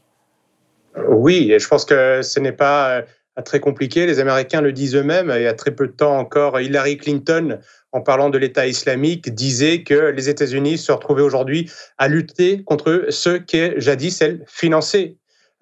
Oui, 1.09 1.51
et 1.51 1.57
je 1.57 1.67
pense 1.67 1.83
que 1.83 2.21
ce 2.21 2.39
n'est 2.39 2.51
pas 2.51 2.89
euh, 2.89 3.01
très 3.43 3.59
compliqué. 3.59 4.05
Les 4.05 4.19
Américains 4.19 4.61
le 4.61 4.71
disent 4.71 4.95
eux-mêmes. 4.95 5.31
Il 5.35 5.43
y 5.43 5.47
a 5.47 5.53
très 5.53 5.71
peu 5.71 5.87
de 5.87 5.91
temps 5.91 6.17
encore, 6.17 6.59
Hillary 6.59 6.97
Clinton 6.97 7.59
en 7.91 8.01
parlant 8.01 8.29
de 8.29 8.37
l'État 8.37 8.67
islamique, 8.67 9.33
disait 9.33 9.83
que 9.83 10.11
les 10.11 10.29
États-Unis 10.29 10.77
se 10.77 10.91
retrouvaient 10.91 11.21
aujourd'hui 11.21 11.71
à 11.97 12.07
lutter 12.07 12.63
contre 12.63 13.07
ceux 13.09 13.39
qui, 13.39 13.71
jadis, 13.77 14.21
elles, 14.21 14.43
finançaient. 14.47 15.15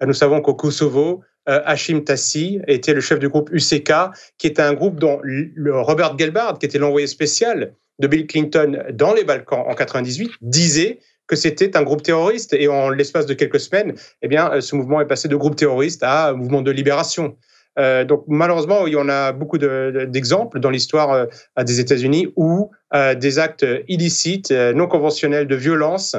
Nous 0.04 0.12
savons 0.12 0.40
qu'au 0.40 0.54
Kosovo, 0.54 1.22
euh, 1.48 1.60
Hashim 1.64 2.00
Tassi 2.00 2.60
était 2.66 2.92
le 2.92 3.00
chef 3.00 3.18
du 3.18 3.28
groupe 3.28 3.50
UCK, 3.52 3.92
qui 4.38 4.46
était 4.46 4.62
un 4.62 4.74
groupe 4.74 4.98
dont 4.98 5.20
Robert 5.66 6.18
Gelbard, 6.18 6.58
qui 6.58 6.66
était 6.66 6.78
l'envoyé 6.78 7.06
spécial 7.06 7.74
de 7.98 8.08
Bill 8.08 8.26
Clinton 8.26 8.82
dans 8.92 9.14
les 9.14 9.24
Balkans 9.24 9.64
en 9.66 9.74
98, 9.74 10.32
disait 10.42 10.98
que 11.26 11.36
c'était 11.36 11.76
un 11.76 11.82
groupe 11.82 12.02
terroriste. 12.02 12.52
Et 12.52 12.68
en 12.68 12.90
l'espace 12.90 13.26
de 13.26 13.34
quelques 13.34 13.60
semaines, 13.60 13.94
eh 14.22 14.28
bien, 14.28 14.60
ce 14.60 14.76
mouvement 14.76 15.00
est 15.00 15.06
passé 15.06 15.28
de 15.28 15.36
groupe 15.36 15.56
terroriste 15.56 16.02
à 16.02 16.32
mouvement 16.34 16.62
de 16.62 16.70
libération. 16.70 17.36
Euh, 17.78 18.04
donc 18.04 18.24
malheureusement, 18.26 18.86
il 18.86 18.94
y 18.94 18.96
en 18.96 19.08
a 19.08 19.32
beaucoup 19.32 19.58
d'exemples 19.58 20.60
dans 20.60 20.70
l'histoire 20.70 21.12
euh, 21.12 21.62
des 21.62 21.80
États-Unis 21.80 22.32
où 22.36 22.70
euh, 22.94 23.14
des 23.14 23.38
actes 23.38 23.66
illicites, 23.88 24.50
non 24.50 24.86
conventionnels 24.86 25.46
de 25.46 25.56
violence 25.56 26.16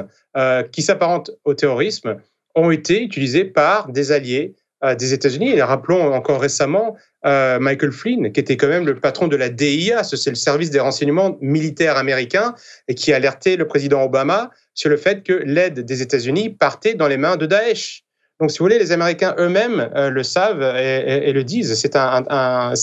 qui 0.71 0.83
s'apparentent 0.83 1.31
au 1.45 1.55
terrorisme 1.55 2.17
ont 2.53 2.69
été 2.69 3.01
utilisés 3.01 3.43
par 3.43 3.91
des 3.91 4.11
alliés 4.11 4.53
des 4.99 5.13
États-Unis. 5.13 5.49
Et 5.49 5.63
rappelons 5.63 6.13
encore 6.13 6.39
récemment 6.39 6.95
Michael 7.23 7.91
Flynn, 7.91 8.31
qui 8.31 8.39
était 8.39 8.55
quand 8.55 8.67
même 8.67 8.85
le 8.85 8.93
patron 8.93 9.27
de 9.27 9.35
la 9.35 9.49
DIA, 9.49 10.03
c'est 10.03 10.29
le 10.29 10.35
service 10.35 10.69
des 10.69 10.79
renseignements 10.79 11.39
militaires 11.41 11.97
américains, 11.97 12.53
et 12.87 12.93
qui 12.93 13.13
alertait 13.13 13.55
le 13.55 13.67
président 13.67 14.03
Obama 14.03 14.51
sur 14.75 14.91
le 14.91 14.97
fait 14.97 15.23
que 15.23 15.33
l'aide 15.33 15.79
des 15.79 16.03
États-Unis 16.03 16.51
partait 16.51 16.93
dans 16.93 17.07
les 17.07 17.17
mains 17.17 17.37
de 17.37 17.47
Daesh. 17.47 18.03
Donc, 18.39 18.51
si 18.51 18.59
vous 18.59 18.65
voulez, 18.65 18.77
les 18.77 18.91
Américains 18.91 19.35
eux-mêmes 19.39 19.89
euh, 19.95 20.09
le 20.09 20.21
savent 20.21 20.61
et, 20.61 21.31
le 21.33 21.43
disent. 21.43 21.73
C'est 21.73 21.95
un, 21.95 22.73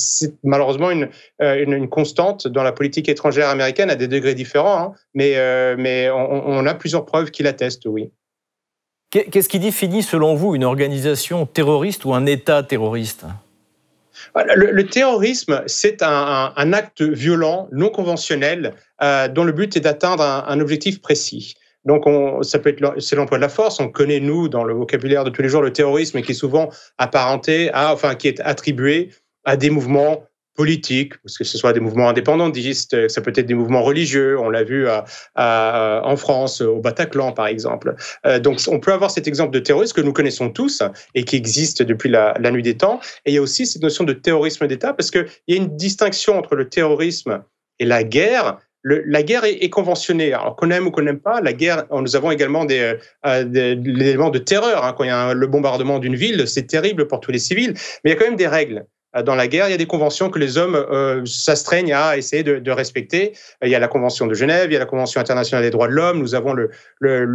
malheureusement 0.43 0.89
euh, 0.89 1.63
une, 1.63 1.73
une, 1.73 1.89
constante 1.89 2.49
dans 2.49 2.65
la 2.65 2.73
politique 2.73 3.09
étrangère 3.09 3.49
américaine 3.49 3.89
à 3.89 3.95
des 3.95 4.09
degrés 4.09 4.35
différents, 4.35 4.79
hein. 4.79 4.93
mais, 5.15 5.37
euh, 5.37 5.77
mais 5.79 6.11
on, 6.11 6.67
a 6.67 6.75
plusieurs 6.75 7.07
preuves 7.07 7.31
qui 7.31 7.45
l'attestent, 7.45 7.87
oui. 7.87 8.11
Qu'est-ce 9.11 9.49
qui 9.49 9.61
définit, 9.61 10.03
selon 10.03 10.35
vous, 10.35 10.57
une 10.57 10.65
organisation 10.65 11.47
terroriste 11.47 12.05
ou 12.05 12.15
un 12.15 12.27
État 12.27 12.65
terroriste? 12.65 13.25
Le, 14.35 14.83
terrorisme, 14.83 15.63
c'est 15.69 16.03
un, 16.03 16.73
acte 16.73 17.03
violent, 17.03 17.69
non 17.71 17.91
conventionnel, 17.91 18.75
dont 19.01 19.45
le 19.45 19.53
but 19.53 19.77
est 19.77 19.81
d'atteindre 19.81 20.25
un, 20.25 20.59
objectif 20.59 21.01
précis. 21.01 21.55
Donc, 21.85 22.07
on, 22.07 22.43
ça 22.43 22.59
peut 22.59 22.71
être 22.71 23.01
c'est 23.01 23.17
l'emploi 23.17 23.39
de 23.39 23.43
la 23.43 23.49
force. 23.49 23.81
On 23.81 23.89
connaît 23.89 24.21
nous 24.21 24.49
dans 24.49 24.65
le 24.65 24.75
vocabulaire 24.75 25.25
de 25.25 25.31
tous 25.31 25.43
les 25.43 25.49
jours 25.49 25.63
le 25.63 25.73
terrorisme 25.73 26.23
qui 26.23 26.33
est 26.33 26.35
souvent 26.35 26.71
apparenté 26.99 27.71
à, 27.73 27.93
enfin, 27.93 28.15
qui 28.15 28.29
est 28.29 28.41
attribué 28.41 29.11
à 29.45 29.57
des 29.57 29.71
mouvements 29.71 30.25
politiques, 30.55 31.15
que 31.23 31.45
ce 31.45 31.59
soit 31.59 31.73
des 31.73 31.81
mouvements 31.81 32.09
indépendantistes, 32.09 33.09
ça 33.09 33.21
peut 33.21 33.33
être 33.35 33.47
des 33.47 33.55
mouvements 33.55 33.83
religieux, 33.83 34.39
on 34.39 34.51
l'a 34.51 34.63
vu 34.63 34.87
en 35.37 36.17
France, 36.17 36.61
au 36.61 36.81
Bataclan 36.81 37.33
par 37.33 37.47
exemple. 37.47 37.97
Euh, 38.27 38.39
donc 38.39 38.61
on 38.69 38.79
peut 38.79 38.93
avoir 38.93 39.11
cet 39.11 39.27
exemple 39.27 39.53
de 39.53 39.59
terrorisme 39.59 39.95
que 39.95 40.01
nous 40.01 40.13
connaissons 40.13 40.51
tous 40.51 40.83
et 41.15 41.25
qui 41.25 41.37
existe 41.37 41.83
depuis 41.83 42.09
la, 42.09 42.35
nuit 42.51 42.63
des 42.63 42.77
temps. 42.77 43.01
Et 43.25 43.33
il 43.33 43.35
y 43.35 43.39
a 43.39 43.43
aussi 43.43 43.67
cette 43.67 43.83
notion 43.83 44.05
de 44.05 44.13
terrorisme 44.13 44.67
d'État, 44.67 44.93
parce 44.93 45.11
qu'il 45.11 45.27
y 45.49 45.55
a 45.55 45.57
une 45.57 45.77
distinction 45.77 46.39
entre 46.39 46.55
le 46.55 46.69
terrorisme 46.69 47.43
et 47.79 47.85
la 47.85 48.05
guerre. 48.05 48.59
La 48.85 49.23
guerre 49.23 49.45
est, 49.45 49.71
conventionnée. 49.71 50.33
Alors 50.33 50.57
qu'on 50.57 50.71
aime 50.71 50.87
ou 50.87 50.91
qu'on 50.91 51.03
n'aime 51.03 51.21
pas, 51.21 51.41
la 51.41 51.53
guerre, 51.53 51.85
nous 51.91 52.17
avons 52.17 52.31
également 52.31 52.65
des, 52.65 52.97
euh, 53.27 53.75
éléments 53.85 54.31
de 54.31 54.39
terreur. 54.39 54.85
Hein. 54.85 54.95
Quand 54.97 55.05
il 55.05 55.09
y 55.09 55.11
a 55.11 55.33
le 55.33 55.47
bombardement 55.47 55.99
d'une 55.99 56.17
ville, 56.17 56.47
c'est 56.47 56.67
terrible 56.67 57.07
pour 57.09 57.21
tous 57.21 57.31
les 57.31 57.39
civils. 57.39 57.73
Mais 58.05 58.11
il 58.11 58.15
y 58.15 58.17
a 58.17 58.17
quand 58.17 58.27
même 58.27 58.37
des 58.37 58.49
règles. 58.49 58.87
Euh, 59.17 59.23
dans 59.23 59.35
la 59.35 59.47
guerre, 59.47 59.69
il 59.69 59.71
y 59.71 59.75
a 59.75 59.79
des 59.79 59.87
conventions 59.87 60.31
que 60.31 60.39
les 60.39 60.59
hommes 60.59 60.75
euh, 60.75 61.25
s'astreignent 61.25 61.93
à 61.93 62.17
essayer 62.17 62.43
de, 62.43 62.71
respecter. 62.71 63.33
Il 63.63 63.69
y 63.69 63.75
a 63.75 63.79
la 63.79 63.89
Convention 63.89 64.27
de 64.27 64.35
Genève, 64.35 64.71
il 64.71 64.73
y 64.73 64.77
a 64.77 64.81
la 64.81 64.87
Convention 64.87 65.21
internationale 65.21 65.65
des 65.65 65.71
droits 65.71 65.87
de 65.87 65.93
l'homme, 65.93 66.19
nous 66.19 66.35
avons 66.35 66.53
le, 66.53 66.71
le, 66.99 67.27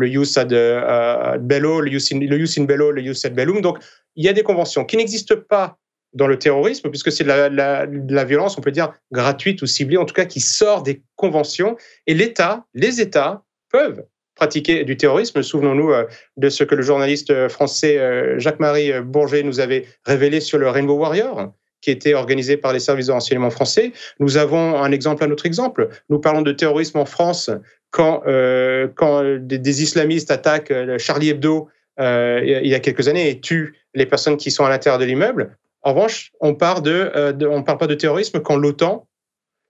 euh, 0.52 1.38
bello, 1.38 1.82
le 1.82 1.92
Jus 1.92 2.14
in, 2.14 2.64
bello, 2.66 2.92
le. 2.92 3.62
Donc, 3.62 3.78
il 4.16 4.26
y 4.26 4.30
a 4.30 4.34
des 4.34 4.44
conventions 4.44 4.84
qui 4.84 4.98
n'existent 4.98 5.36
pas 5.48 5.78
dans 6.14 6.28
le 6.28 6.40
terrorisme, 6.40 6.90
puisque 6.90 7.12
c'est 7.12 7.24
de 7.24 7.30
la, 7.30 8.26
violence, 8.26 8.58
on 8.58 8.62
peut 8.62 8.72
dire, 8.72 8.94
gratuite 9.12 9.62
ou 9.62 9.66
ciblée, 9.66 9.98
en 9.98 10.06
tout 10.06 10.14
cas 10.14 10.26
qui 10.26 10.40
sort 10.40 10.84
des 10.84 11.02
conventions. 11.16 11.78
Et 12.08 12.14
l'État, 12.14 12.66
les 12.74 13.02
États 13.02 13.44
peuvent 13.72 14.04
pratiquer 14.36 14.84
du 14.86 14.98
terrorisme. 14.98 15.44
Souvenons-nous 15.44 15.92
de 16.38 16.50
ce 16.50 16.64
que 16.64 16.74
le 16.74 16.82
journaliste 16.82 17.50
français 17.50 18.40
Jacques-Marie 18.40 19.02
Bourget 19.02 19.44
nous 19.44 19.60
avait 19.60 19.86
révélé 20.06 20.40
sur 20.40 20.58
le 20.58 20.70
Rainbow 20.70 20.96
Warrior, 20.96 21.54
qui 21.82 21.92
était 21.92 22.14
organisé 22.14 22.58
par 22.58 22.74
les 22.74 22.80
services 22.80 23.08
de 23.08 23.12
renseignement 23.12 23.50
français. 23.50 23.94
Nous 24.20 24.38
avons 24.38 24.82
un 24.82 24.92
exemple, 24.92 25.24
un 25.24 25.32
autre 25.32 25.46
exemple. 25.46 25.90
Nous 26.10 26.20
parlons 26.20 26.42
de 26.42 26.52
terrorisme 26.52 26.98
en 26.98 27.06
France 27.06 27.50
quand, 27.92 28.24
euh, 28.28 28.88
quand 28.96 29.24
des, 29.40 29.84
islamistes 29.84 30.32
attaquent 30.32 30.72
euh, 30.72 30.98
Charlie 30.98 31.30
Hebdo 31.30 31.70
euh, 32.00 32.42
il 32.44 32.70
y 32.70 32.76
a 32.76 32.80
quelques 32.80 33.08
années 33.08 33.30
et 33.30 33.40
tuent 33.40 33.76
les 33.94 34.06
personnes 34.06 34.38
qui 34.38 34.52
sont 34.52 34.64
à 34.64 34.70
l'intérieur 34.70 35.00
de 35.00 35.06
l'immeuble. 35.06 35.58
En 35.82 35.94
revanche, 35.94 36.32
on 36.42 36.52
de 36.52 37.46
on 37.48 37.64
parle 37.64 37.78
pas 37.78 37.88
de 37.88 37.96
terrorisme 37.96 38.42
quand 38.42 38.58
l'OTAN 38.58 39.08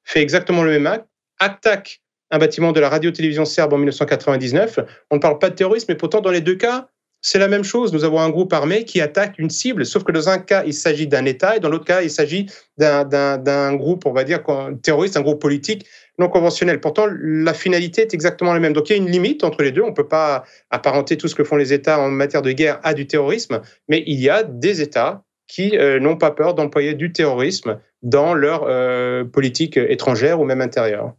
fait 0.04 0.22
exactement 0.22 0.64
le 0.64 0.72
même 0.72 0.88
acte, 0.88 1.08
attaque 1.40 2.02
un 2.32 2.38
bâtiment 2.38 2.72
de 2.72 2.80
la 2.80 2.90
radio-télévision 2.90 3.46
serbe 3.46 3.74
en 3.74 3.78
1999. 3.78 4.80
On 5.12 5.16
ne 5.16 5.20
parle 5.20 5.40
pas 5.40 5.50
de 5.50 5.56
terrorisme, 5.56 5.88
mais 5.90 5.96
pourtant, 5.96 6.22
dans 6.22 6.32
les 6.32 6.42
deux 6.42 6.56
cas, 6.56 6.88
c'est 7.22 7.40
la 7.40 7.48
même 7.48 7.64
chose. 7.64 7.92
Nous 7.92 8.04
avons 8.04 8.20
un 8.20 8.30
groupe 8.30 8.54
armé 8.54 8.86
qui 8.86 9.02
attaque 9.02 9.40
une 9.40 9.50
cible, 9.50 9.86
sauf 9.86 10.04
que 10.04 10.12
dans 10.12 10.30
un 10.30 10.38
cas, 10.38 10.64
il 10.66 10.74
s'agit 10.74 11.08
d'un 11.08 11.26
État 11.26 11.58
et 11.58 11.60
dans 11.60 11.70
l'autre 11.70 11.86
cas, 11.86 12.02
il 12.02 12.10
s'agit 12.10 12.46
d'un 12.78 13.76
groupe, 13.76 14.06
on 14.06 14.14
va 14.14 14.24
dire, 14.24 14.42
terroriste, 14.82 15.18
un 15.18 15.22
groupe 15.22 15.42
politique 15.42 15.86
non 16.18 16.30
conventionnel. 16.30 16.80
Pourtant, 16.80 17.08
la 17.10 17.54
finalité 17.54 18.02
est 18.02 18.14
exactement 18.14 18.54
la 18.54 18.60
même. 18.60 18.74
Donc 18.74 18.90
il 18.90 18.94
y 18.94 18.96
a 18.96 18.98
une 18.98 19.10
limite 19.10 19.44
entre 19.44 19.64
les 19.64 19.72
deux. 19.72 19.82
On 19.82 19.90
ne 19.90 19.94
peut 19.94 20.08
pas 20.08 20.44
apparenter 20.70 21.18
tout 21.18 21.28
ce 21.28 21.36
que 21.36 21.44
font 21.44 21.56
les 21.56 21.74
États 21.74 22.00
en 22.00 22.10
matière 22.10 22.42
de 22.42 22.52
guerre 22.52 22.80
à 22.84 22.94
du 22.94 23.08
terrorisme, 23.08 23.62
mais 23.88 24.04
il 24.06 24.20
y 24.20 24.30
a 24.30 24.44
des 24.44 24.82
États 24.82 25.24
qui 25.50 25.78
euh, 25.78 26.00
n'ont 26.00 26.16
pas 26.16 26.32
peur 26.32 26.54
d'employer 26.54 26.94
du 26.94 27.12
terrorisme 27.12 27.80
dans 28.04 28.34
leur 28.34 28.64
euh, 28.64 29.26
politique 29.26 29.76
étrangère 29.76 30.40
ou 30.40 30.46
même 30.46 30.62
intérieure. 30.62 31.14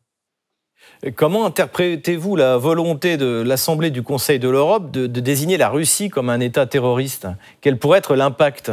Comment 1.16 1.44
interprétez-vous 1.46 2.36
la 2.36 2.56
volonté 2.56 3.16
de 3.16 3.42
l'Assemblée 3.42 3.90
du 3.90 4.02
Conseil 4.02 4.38
de 4.38 4.48
l'Europe 4.48 4.90
de, 4.90 5.06
désigner 5.06 5.58
la 5.58 5.68
Russie 5.68 6.08
comme 6.08 6.30
un 6.30 6.40
État 6.40 6.66
terroriste? 6.66 7.26
Quel 7.60 7.76
pourrait 7.76 7.98
être 7.98 8.16
l'impact? 8.16 8.70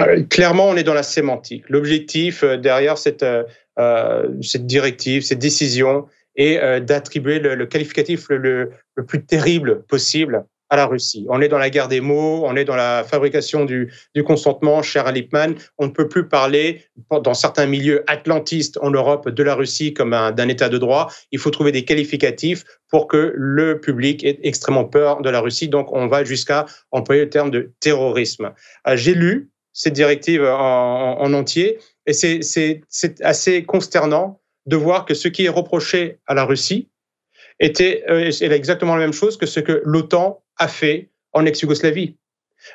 Euh, 0.00 0.22
Clairement, 0.30 0.68
on 0.68 0.76
est 0.76 0.82
dans 0.82 0.94
la 0.94 1.02
sémantique. 1.02 1.64
L'objectif 1.68 2.44
derrière 2.44 2.96
cette, 2.96 3.24
euh, 3.24 4.28
cette 4.42 4.66
directive, 4.66 5.22
cette 5.22 5.38
décision, 5.40 6.06
est 6.36 6.80
d'attribuer 6.80 7.38
le, 7.38 7.64
qualificatif 7.66 8.28
le, 8.28 8.72
le, 8.96 9.04
plus 9.06 9.24
terrible 9.24 9.82
possible 9.84 10.44
à 10.74 10.76
la 10.76 10.86
Russie. 10.86 11.24
On 11.28 11.40
est 11.40 11.48
dans 11.48 11.58
la 11.58 11.70
guerre 11.70 11.86
des 11.86 12.00
mots, 12.00 12.42
on 12.44 12.56
est 12.56 12.64
dans 12.64 12.74
la 12.74 13.04
fabrication 13.04 13.64
du, 13.64 13.92
consentement, 14.26 14.82
cher 14.82 15.10
Lippmann. 15.12 15.54
On 15.78 15.86
ne 15.86 15.92
peut 15.92 16.08
plus 16.08 16.28
parler, 16.28 16.84
dans 17.10 17.32
certains 17.32 17.66
milieux 17.66 18.02
atlantistes 18.08 18.76
en 18.82 18.90
Europe, 18.90 19.28
de 19.28 19.42
la 19.44 19.54
Russie 19.54 19.94
comme 19.94 20.10
d'un 20.10 20.48
État 20.48 20.68
de 20.68 20.78
droit. 20.78 21.12
Il 21.30 21.38
faut 21.38 21.50
trouver 21.50 21.70
des 21.70 21.84
qualificatifs 21.84 22.64
pour 22.90 23.06
que 23.06 23.32
le 23.36 23.80
public 23.80 24.24
ait 24.24 24.40
extrêmement 24.42 24.84
peur 24.84 25.22
de 25.22 25.30
la 25.30 25.40
Russie. 25.40 25.68
Donc, 25.68 25.92
on 25.92 26.08
va 26.08 26.24
jusqu'à 26.24 26.66
employer 26.90 27.22
le 27.22 27.30
terme 27.30 27.52
de 27.52 27.72
terrorisme. 27.78 28.52
Euh, 28.88 28.96
j'ai 28.96 29.14
lu 29.14 29.50
cette 29.72 29.94
directive 29.94 30.44
en, 30.44 31.20
en 31.20 31.32
entier 31.34 31.78
et 32.06 32.12
c'est 32.12 32.80
assez 33.22 33.64
consternant 33.64 34.40
de 34.66 34.76
voir 34.76 35.04
que 35.04 35.14
ce 35.14 35.28
qui 35.28 35.44
est 35.44 35.48
reproché 35.48 36.18
à 36.26 36.34
la 36.34 36.44
Russie, 36.44 36.88
était 37.60 38.04
euh, 38.08 38.30
exactement 38.40 38.94
la 38.94 39.00
même 39.00 39.12
chose 39.12 39.36
que 39.36 39.46
ce 39.46 39.60
que 39.60 39.82
l'OTAN 39.84 40.42
a 40.58 40.68
fait 40.68 41.10
en 41.32 41.44
ex-Yougoslavie. 41.46 42.16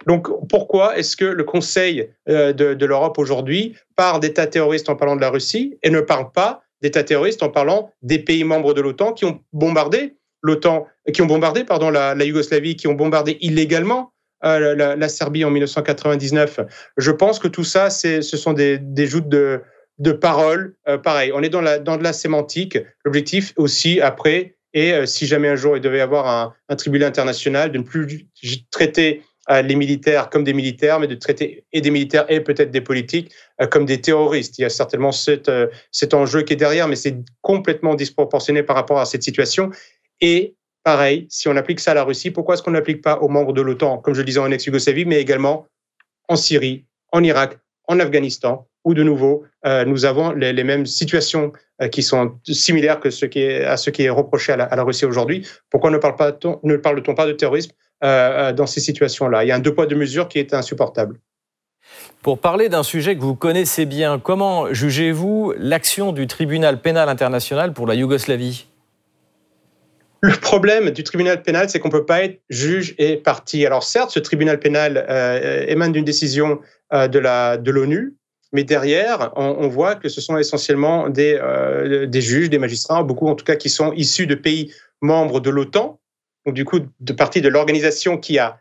Donc 0.05 0.27
pourquoi 0.47 0.97
est-ce 0.97 1.17
que 1.17 1.25
le 1.25 1.43
Conseil 1.43 2.09
euh, 2.27 2.53
de, 2.53 2.85
l'Europe 2.85 3.17
aujourd'hui 3.17 3.75
parle 3.95 4.19
d'États 4.19 4.47
terroristes 4.47 4.89
en 4.89 4.95
parlant 4.95 5.15
de 5.15 5.21
la 5.21 5.29
Russie 5.29 5.77
et 5.83 5.89
ne 5.89 6.01
parle 6.01 6.31
pas 6.31 6.63
d'États 6.81 7.03
terroristes 7.03 7.43
en 7.43 7.49
parlant 7.49 7.91
des 8.01 8.19
pays 8.19 8.43
membres 8.43 8.73
de 8.73 8.81
l'OTAN 8.81 9.13
qui 9.13 9.25
ont 9.25 9.41
bombardé 9.51 10.15
l'OTAN, 10.41 10.87
qui 11.13 11.21
ont 11.21 11.25
bombardé 11.25 11.63
pardon 11.63 11.89
la, 11.89 12.13
Yougoslavie, 12.15 12.75
qui 12.75 12.87
ont 12.87 12.93
bombardé 12.93 13.37
illégalement 13.41 14.13
euh, 14.45 14.75
la, 14.75 15.09
Serbie 15.09 15.43
en 15.43 15.51
1999. 15.51 16.61
Je 16.97 17.11
pense 17.11 17.39
que 17.39 17.49
tout 17.49 17.65
ça, 17.65 17.89
ce 17.89 18.21
sont 18.21 18.53
des, 18.53 18.79
joutes 19.05 19.27
de, 19.27 19.61
de 19.97 20.11
paroles. 20.13 20.75
Euh, 20.87 20.97
pareil, 20.97 21.31
on 21.33 21.43
est 21.43 21.49
dans, 21.49 21.83
dans 21.83 21.97
de 21.97 22.03
la 22.03 22.13
sémantique. 22.13 22.77
L'objectif 23.03 23.53
aussi, 23.57 23.99
après, 23.99 24.55
et 24.73 24.93
euh, 24.93 25.05
si 25.05 25.25
jamais 25.27 25.47
un 25.47 25.55
jour 25.55 25.77
il 25.77 25.81
devait 25.81 25.99
y 25.99 26.01
avoir 26.01 26.27
un, 26.27 26.53
un 26.69 26.75
tribunal 26.75 27.09
international, 27.09 27.71
de 27.71 27.77
ne 27.77 27.83
plus 27.83 28.27
traiter 28.71 29.23
euh, 29.49 29.61
les 29.61 29.75
militaires 29.75 30.29
comme 30.29 30.43
des 30.43 30.53
militaires, 30.53 30.99
mais 30.99 31.07
de 31.07 31.15
traiter 31.15 31.65
et 31.71 31.81
des 31.81 31.91
militaires 31.91 32.25
et 32.29 32.41
peut-être 32.41 32.71
des 32.71 32.81
politiques 32.81 33.31
euh, 33.61 33.67
comme 33.67 33.85
des 33.85 34.01
terroristes. 34.01 34.59
Il 34.59 34.63
y 34.63 34.65
a 34.65 34.69
certainement 34.69 35.11
cet, 35.11 35.51
cet 35.91 36.13
enjeu 36.13 36.43
qui 36.43 36.53
est 36.53 36.57
derrière, 36.57 36.87
mais 36.87 36.95
c'est 36.95 37.17
complètement 37.41 37.95
disproportionné 37.95 38.63
par 38.63 38.75
rapport 38.75 38.99
à 38.99 39.05
cette 39.05 39.23
situation. 39.23 39.71
Et 40.21 40.55
pareil, 40.83 41.27
si 41.29 41.47
on 41.47 41.55
applique 41.55 41.79
ça 41.79 41.91
à 41.91 41.93
la 41.95 42.03
Russie, 42.03 42.31
pourquoi 42.31 42.55
est-ce 42.55 42.63
qu'on 42.63 42.71
n'applique 42.71 43.01
pas 43.01 43.17
aux 43.19 43.29
membres 43.29 43.53
de 43.53 43.61
l'OTAN, 43.61 43.97
comme 43.97 44.13
je 44.13 44.19
le 44.19 44.25
disais 44.25 44.39
en 44.39 44.51
ex-Yougoslavie, 44.51 45.05
mais 45.05 45.19
également 45.19 45.67
en 46.27 46.35
Syrie, 46.35 46.85
en 47.11 47.23
Irak, 47.23 47.57
en 47.89 47.99
Afghanistan, 47.99 48.65
où 48.85 48.93
de 48.93 49.03
nouveau, 49.03 49.43
nous 49.65 50.05
avons 50.05 50.31
les, 50.31 50.63
mêmes 50.63 50.85
situations 50.85 51.51
euh, 51.81 51.87
qui 51.87 52.03
sont 52.03 52.37
similaires 52.43 52.99
que 52.99 53.09
ce 53.09 53.25
qui 53.25 53.39
est, 53.39 53.63
à 53.63 53.77
ce 53.77 53.89
qui 53.89 54.03
est 54.03 54.09
reproché 54.09 54.51
à 54.51 54.57
la, 54.57 54.83
Russie 54.83 55.05
aujourd'hui. 55.05 55.47
Pourquoi 55.69 55.91
ne 55.91 55.97
parle-t-on 55.97 56.59
pas 57.15 57.25
de 57.25 57.31
terrorisme 57.31 57.71
euh, 58.03 58.49
euh, 58.49 58.53
dans 58.53 58.65
ces 58.65 58.81
situations-là? 58.81 59.45
Il 59.45 59.47
y 59.47 59.51
a 59.51 59.55
un 59.55 59.59
deux 59.59 59.73
poids 59.73 59.85
deux 59.85 59.95
mesures 59.95 60.27
qui 60.27 60.39
est 60.39 60.53
insupportable. 60.53 61.19
Pour 62.21 62.39
parler 62.39 62.67
d'un 62.67 62.83
sujet 62.83 63.15
que 63.15 63.21
vous 63.21 63.35
connaissez 63.35 63.85
bien, 63.85 64.19
comment 64.19 64.73
jugez-vous 64.73 65.53
l'action 65.57 66.11
du 66.11 66.27
tribunal 66.27 66.81
pénal 66.81 67.07
international 67.07 67.71
pour 67.71 67.87
la 67.87 67.95
Yougoslavie? 67.95 68.67
Le 70.21 70.35
problème 70.35 70.89
du 70.91 71.03
tribunal 71.03 71.41
pénal, 71.41 71.69
c'est 71.69 71.79
qu'on 71.79 71.87
ne 71.89 71.93
peut 71.93 72.05
pas 72.05 72.23
être 72.23 72.41
juge 72.49 72.95
et 72.97 73.17
partie. 73.17 73.65
Alors 73.65 73.83
certes, 73.83 74.11
ce 74.11 74.19
tribunal 74.19 74.59
pénal 74.59 75.05
émane 75.67 75.91
d'une 75.91 76.05
décision 76.05 76.59
de 76.91 77.69
l'ONU, 77.71 78.15
mais 78.51 78.63
derrière, 78.63 79.31
on, 79.35 79.67
voit 79.67 79.95
que 79.95 80.09
ce 80.09 80.21
sont 80.21 80.37
essentiellement 80.37 81.07
des, 81.09 81.37
euh, 81.39 82.07
des 82.07 82.21
juges, 82.21 82.49
des 82.49 82.57
magistrats, 82.57 83.03
beaucoup 83.03 83.27
en 83.27 83.35
tout 83.35 83.45
cas 83.45 83.55
qui 83.55 83.69
sont 83.69 83.93
issus 83.93 84.25
de 84.25 84.35
pays 84.35 84.73
membres 85.01 85.39
de 85.39 85.51
l'OTAN, 85.51 85.99
donc 86.45 86.55
du 86.55 86.65
coup 86.65 86.79
de 86.99 87.13
partie 87.13 87.41
de 87.41 87.49
l'organisation 87.49 88.17
qui 88.17 88.39
a 88.39 88.59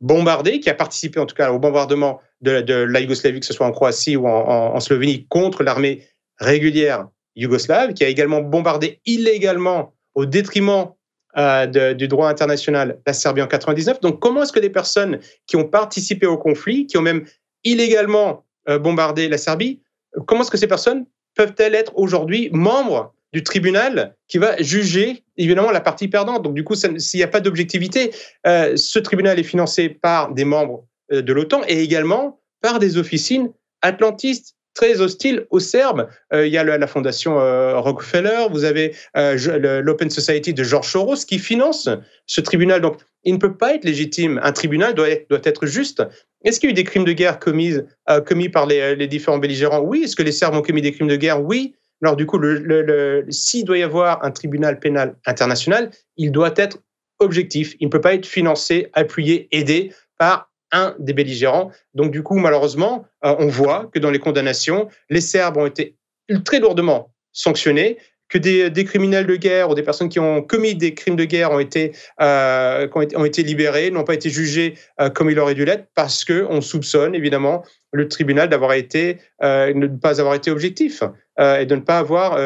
bombardé, 0.00 0.60
qui 0.60 0.70
a 0.70 0.74
participé 0.74 1.20
en 1.20 1.26
tout 1.26 1.34
cas 1.34 1.52
au 1.52 1.58
bombardement 1.58 2.20
de, 2.40 2.62
de 2.62 2.74
la 2.74 3.00
Yougoslavie, 3.00 3.40
que 3.40 3.46
ce 3.46 3.52
soit 3.52 3.66
en 3.66 3.72
Croatie 3.72 4.16
ou 4.16 4.26
en, 4.26 4.80
Slovénie, 4.80 5.26
contre 5.28 5.62
l'armée 5.62 6.06
régulière 6.38 7.08
yougoslave, 7.34 7.92
qui 7.92 8.04
a 8.04 8.08
également 8.08 8.40
bombardé 8.40 9.00
illégalement 9.04 9.94
au 10.14 10.24
détriment 10.24 10.92
euh, 11.38 11.66
de, 11.66 11.92
du 11.92 12.08
droit 12.08 12.28
international 12.28 12.98
la 13.06 13.12
Serbie 13.12 13.42
en 13.42 13.46
99. 13.46 14.00
Donc 14.00 14.20
comment 14.20 14.42
est-ce 14.42 14.52
que 14.52 14.60
des 14.60 14.70
personnes 14.70 15.18
qui 15.46 15.56
ont 15.56 15.64
participé 15.64 16.26
au 16.26 16.38
conflit, 16.38 16.86
qui 16.86 16.96
ont 16.96 17.02
même 17.02 17.26
illégalement 17.62 18.46
euh, 18.68 18.78
bombarder 18.78 19.28
la 19.28 19.36
Serbie, 19.36 19.82
comment 20.26 20.40
est-ce 20.40 20.50
que 20.50 20.56
ces 20.56 20.66
personnes 20.66 21.04
peuvent-elles 21.34 21.74
être 21.74 21.92
aujourd'hui 21.96 22.48
membres 22.52 23.14
du 23.34 23.42
tribunal 23.42 24.16
qui 24.28 24.38
va 24.38 24.56
juger 24.62 25.24
évidemment 25.36 25.70
la 25.70 25.82
partie 25.82 26.08
perdante? 26.08 26.42
Donc 26.42 26.54
du 26.54 26.64
coup, 26.64 26.74
s'il 26.74 27.18
n'y 27.18 27.24
a 27.24 27.28
pas 27.28 27.40
d'objectivité, 27.40 28.12
euh, 28.46 28.74
ce 28.76 28.98
tribunal 28.98 29.38
est 29.38 29.44
financé 29.44 29.90
par 29.90 30.32
des 30.32 30.46
membres 30.46 30.86
de 31.12 31.32
l'OTAN 31.32 31.60
et 31.68 31.82
également 31.82 32.40
par 32.62 32.78
des 32.78 32.96
officines 32.96 33.52
atlantistes 33.82 34.55
très 34.76 35.00
hostiles 35.00 35.46
aux 35.50 35.58
Serbes. 35.58 36.08
il 36.32 36.46
y 36.46 36.58
a 36.58 36.62
la, 36.62 36.86
fondation 36.86 37.36
Rockefeller, 37.80 38.46
vous 38.50 38.64
avez 38.64 38.94
l'Open 39.14 40.10
Society 40.10 40.54
de 40.54 40.62
George 40.62 40.88
Soros 40.88 41.24
qui 41.26 41.38
finance 41.38 41.88
ce 42.26 42.40
tribunal. 42.40 42.80
Donc 42.82 42.98
il 43.24 43.34
ne 43.34 43.38
peut 43.38 43.56
pas 43.56 43.74
être 43.74 43.84
légitime. 43.84 44.38
Un 44.42 44.52
tribunal 44.52 44.94
doit 44.94 45.08
être, 45.08 45.28
doit 45.28 45.40
être 45.42 45.66
juste. 45.66 46.02
Est-ce 46.44 46.60
qu'il 46.60 46.68
y 46.68 46.70
a 46.70 46.72
eu 46.72 46.74
des 46.74 46.84
crimes 46.84 47.04
de 47.04 47.12
guerre 47.12 47.40
commis, 47.40 47.74
euh, 48.08 48.20
commis 48.20 48.48
par 48.48 48.66
les, 48.66 48.94
les, 48.94 49.08
différents 49.08 49.38
belligérants? 49.38 49.80
Oui. 49.80 50.02
Est-ce 50.04 50.14
que 50.14 50.22
les 50.22 50.30
Serbes 50.30 50.54
ont 50.54 50.62
commis 50.62 50.82
des 50.82 50.92
crimes 50.92 51.08
de 51.08 51.16
guerre? 51.16 51.42
Oui. 51.42 51.74
Alors 52.02 52.14
du 52.14 52.26
coup, 52.26 52.38
le, 52.38 53.24
s'il 53.30 53.64
doit 53.64 53.78
y 53.78 53.82
avoir 53.82 54.24
un 54.24 54.30
tribunal 54.30 54.78
pénal 54.78 55.16
international, 55.26 55.90
il 56.16 56.30
doit 56.30 56.54
être 56.56 56.78
objectif. 57.18 57.74
Il 57.80 57.86
ne 57.86 57.90
peut 57.90 58.00
pas 58.00 58.14
être 58.14 58.26
financé, 58.26 58.90
appuyé, 58.92 59.48
aidé 59.50 59.92
par 60.18 60.45
un 60.72 60.94
des 60.98 61.12
belligérants. 61.12 61.70
Donc 61.94 62.10
du 62.10 62.22
coup, 62.22 62.36
malheureusement, 62.36 63.06
euh, 63.24 63.34
on 63.38 63.48
voit 63.48 63.88
que 63.92 63.98
dans 63.98 64.10
les 64.10 64.18
condamnations, 64.18 64.88
les 65.10 65.20
Serbes 65.20 65.56
ont 65.56 65.66
été 65.66 65.96
très 66.44 66.58
lourdement 66.58 67.12
sanctionnés, 67.32 67.98
que 68.28 68.38
des, 68.38 68.84
criminels 68.84 69.26
de 69.26 69.36
guerre 69.36 69.70
ou 69.70 69.74
des 69.74 69.82
personnes 69.82 70.08
qui 70.08 70.18
ont 70.18 70.42
commis 70.42 70.74
des 70.74 70.94
crimes 70.94 71.16
de 71.16 71.24
guerre 71.24 71.52
ont 71.52 71.60
été, 71.60 71.92
euh, 72.20 72.88
ont 72.94 73.24
été 73.24 73.42
libérés, 73.42 73.90
n'ont 73.90 74.04
pas 74.04 74.14
été 74.14 74.30
jugés 74.30 74.74
euh, 75.00 75.10
comme 75.10 75.30
il 75.30 75.38
aurait 75.38 75.54
dû 75.54 75.64
l'être, 75.64 75.86
parce 75.94 76.24
qu'on 76.24 76.60
soupçonne 76.60 77.14
évidemment 77.14 77.64
le 77.92 78.08
tribunal 78.08 78.48
d'avoir 78.48 78.72
été, 78.72 79.18
euh, 79.42 79.72
ne 79.72 79.86
pas 79.86 80.20
avoir 80.20 80.34
été 80.34 80.50
objectif 80.50 81.02
euh, 81.38 81.60
et 81.60 81.66
de 81.66 81.76
ne 81.76 81.80
pas 81.80 81.98
avoir 81.98 82.38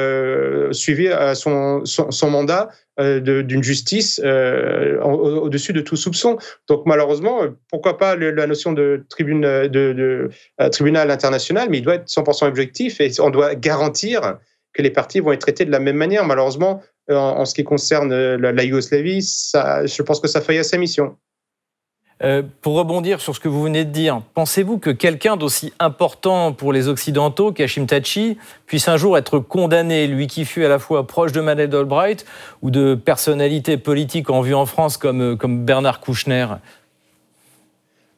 suivi 0.73 1.09
son, 1.35 1.85
son, 1.85 2.11
son, 2.11 2.31
mandat 2.31 2.69
d'une 2.99 3.63
justice 3.63 4.21
au-dessus 4.21 5.73
de 5.73 5.81
tout 5.81 5.97
soupçon. 5.97 6.37
Donc 6.69 6.83
malheureusement, 6.85 7.41
pourquoi 7.71 7.97
pas 7.97 8.15
la 8.17 8.47
notion 8.47 8.73
de, 8.73 9.05
de, 9.19 9.67
de 9.69 10.31
tribunal 10.71 11.11
international, 11.11 11.69
mais 11.71 11.79
il 11.79 11.83
doit 11.83 11.95
être 11.95 12.09
100% 12.09 12.47
objectif 12.47 13.01
et 13.01 13.11
on 13.21 13.31
doit 13.31 13.55
garantir 13.55 14.39
que 14.73 14.83
les 14.83 14.91
parties 14.91 15.21
vont 15.21 15.33
être 15.33 15.41
traitées 15.41 15.65
de 15.65 15.71
la 15.71 15.81
même 15.81 15.97
manière. 15.97 16.25
Malheureusement, 16.25 16.83
en, 17.09 17.15
en 17.15 17.45
ce 17.45 17.55
qui 17.55 17.65
concerne 17.65 18.15
la, 18.15 18.53
la 18.53 18.65
Yougoslavie, 18.65 19.23
ça, 19.23 19.87
je 19.87 20.03
pense 20.03 20.21
que 20.21 20.29
ça 20.29 20.41
faillit 20.41 20.61
à 20.61 20.65
sa 20.65 20.79
mission. 20.79 21.17
Euh, 22.23 22.43
pour 22.61 22.75
rebondir 22.75 23.19
sur 23.23 23.35
ce 23.35 23.41
que 23.41 23.49
vous 23.49 23.63
venez 23.63 23.87
de 23.87 23.91
dire, 23.91 24.21
pensez-vous 24.35 24.79
que 24.79 24.91
quelqu'un 24.91 25.39
d'aussi 25.39 25.73
important 25.79 26.53
pour 26.53 26.71
les 26.71 26.87
Occidentaux 26.87 27.51
qu'Hashim 27.51 27.87
Tachi 27.87 28.37
puisse 28.67 28.89
un 28.89 28.99
jour 28.99 29.17
être 29.17 29.39
condamné, 29.39 30.07
lui 30.07 30.27
qui 30.27 30.45
fut 30.45 30.63
à 30.63 30.69
la 30.69 30.79
fois 30.79 31.07
proche 31.07 31.33
de 31.33 31.41
Madeleine 31.41 31.75
Albright 31.75 32.27
ou 32.61 32.71
de 32.71 32.95
personnalités 32.95 33.79
politiques 33.79 34.29
en 34.29 34.43
vue 34.43 34.55
en 34.55 34.67
France 34.67 34.99
comme, 34.99 35.23
euh, 35.23 35.37
comme 35.37 35.65
Bernard 35.65 36.01
Kouchner? 36.01 36.47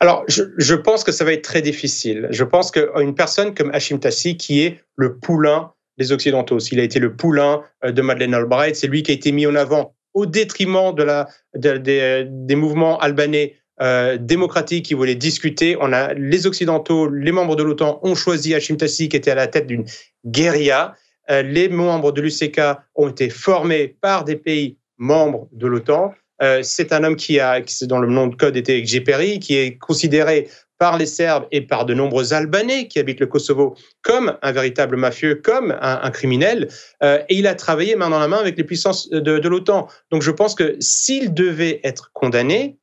Alors, 0.00 0.24
je, 0.26 0.42
je, 0.58 0.74
pense 0.74 1.04
que 1.04 1.12
ça 1.12 1.24
va 1.24 1.32
être 1.32 1.44
très 1.44 1.62
difficile. 1.62 2.26
Je 2.30 2.42
pense 2.42 2.72
qu'une 2.72 3.14
personne 3.14 3.54
comme 3.54 3.70
Hashim 3.70 3.98
Tassi, 3.98 4.36
qui 4.36 4.62
est 4.62 4.80
le 4.96 5.14
poulain 5.14 5.70
des 5.98 6.12
Occidentaux, 6.12 6.60
s'il 6.60 6.80
a 6.80 6.82
été 6.82 6.98
le 6.98 7.14
poulain 7.14 7.62
euh, 7.84 7.92
de 7.92 8.02
Madeleine 8.02 8.34
Albright, 8.34 8.76
c'est 8.76 8.86
lui 8.86 9.02
qui 9.02 9.10
a 9.10 9.14
été 9.14 9.32
mis 9.32 9.46
en 9.46 9.54
avant 9.54 9.94
au 10.14 10.26
détriment 10.26 10.94
de 10.94 11.02
la, 11.02 11.28
de, 11.54 12.26
des 12.28 12.56
mouvements 12.56 12.98
albanais 12.98 13.56
euh, 13.80 14.18
démocratique 14.20 14.84
qui 14.84 14.94
voulait 14.94 15.14
discuter. 15.14 15.76
On 15.80 15.92
a 15.92 16.12
les 16.14 16.46
Occidentaux, 16.46 17.08
les 17.08 17.32
membres 17.32 17.56
de 17.56 17.62
l'OTAN 17.62 17.98
ont 18.02 18.14
choisi 18.14 18.54
Hashim 18.54 18.76
Tassi 18.76 19.08
qui 19.08 19.16
était 19.16 19.30
à 19.30 19.34
la 19.34 19.46
tête 19.46 19.66
d'une 19.66 19.84
guérilla. 20.26 20.94
Euh, 21.30 21.42
les 21.42 21.68
membres 21.68 22.12
de 22.12 22.20
l'UCK 22.20 22.60
ont 22.94 23.08
été 23.08 23.30
formés 23.30 23.96
par 24.00 24.24
des 24.24 24.36
pays 24.36 24.76
membres 24.98 25.48
de 25.52 25.66
l'OTAN. 25.66 26.14
Euh, 26.42 26.60
c'est 26.62 26.92
un 26.92 27.02
homme 27.02 27.16
qui 27.16 27.40
a, 27.40 27.60
qui, 27.60 27.86
dont 27.86 27.98
le 27.98 28.08
nom 28.08 28.26
de 28.26 28.36
code 28.36 28.56
était 28.56 28.84
Geperi, 28.84 29.38
qui 29.38 29.56
est 29.56 29.78
considéré 29.78 30.48
par 30.82 30.98
les 30.98 31.06
Serbes 31.06 31.46
et 31.52 31.60
par 31.60 31.86
de 31.86 31.94
nombreux 31.94 32.34
Albanais 32.34 32.88
qui 32.88 32.98
habitent 32.98 33.20
le 33.20 33.28
Kosovo 33.28 33.76
comme 34.02 34.36
un 34.42 34.50
véritable 34.50 34.96
mafieux, 34.96 35.36
comme 35.36 35.78
un, 35.80 36.10
criminel. 36.10 36.66
Euh, 37.04 37.22
et 37.28 37.36
il 37.36 37.46
a 37.46 37.54
travaillé 37.54 37.94
main 37.94 38.10
dans 38.10 38.18
la 38.18 38.26
main 38.26 38.38
avec 38.38 38.56
les 38.56 38.64
puissances 38.64 39.08
de, 39.08 39.48
l'OTAN. 39.48 39.86
Donc 40.10 40.22
je 40.22 40.32
pense 40.32 40.56
que 40.56 40.74
s'il 40.80 41.34
devait 41.34 41.80
être 41.84 42.10
condamné, 42.14 42.78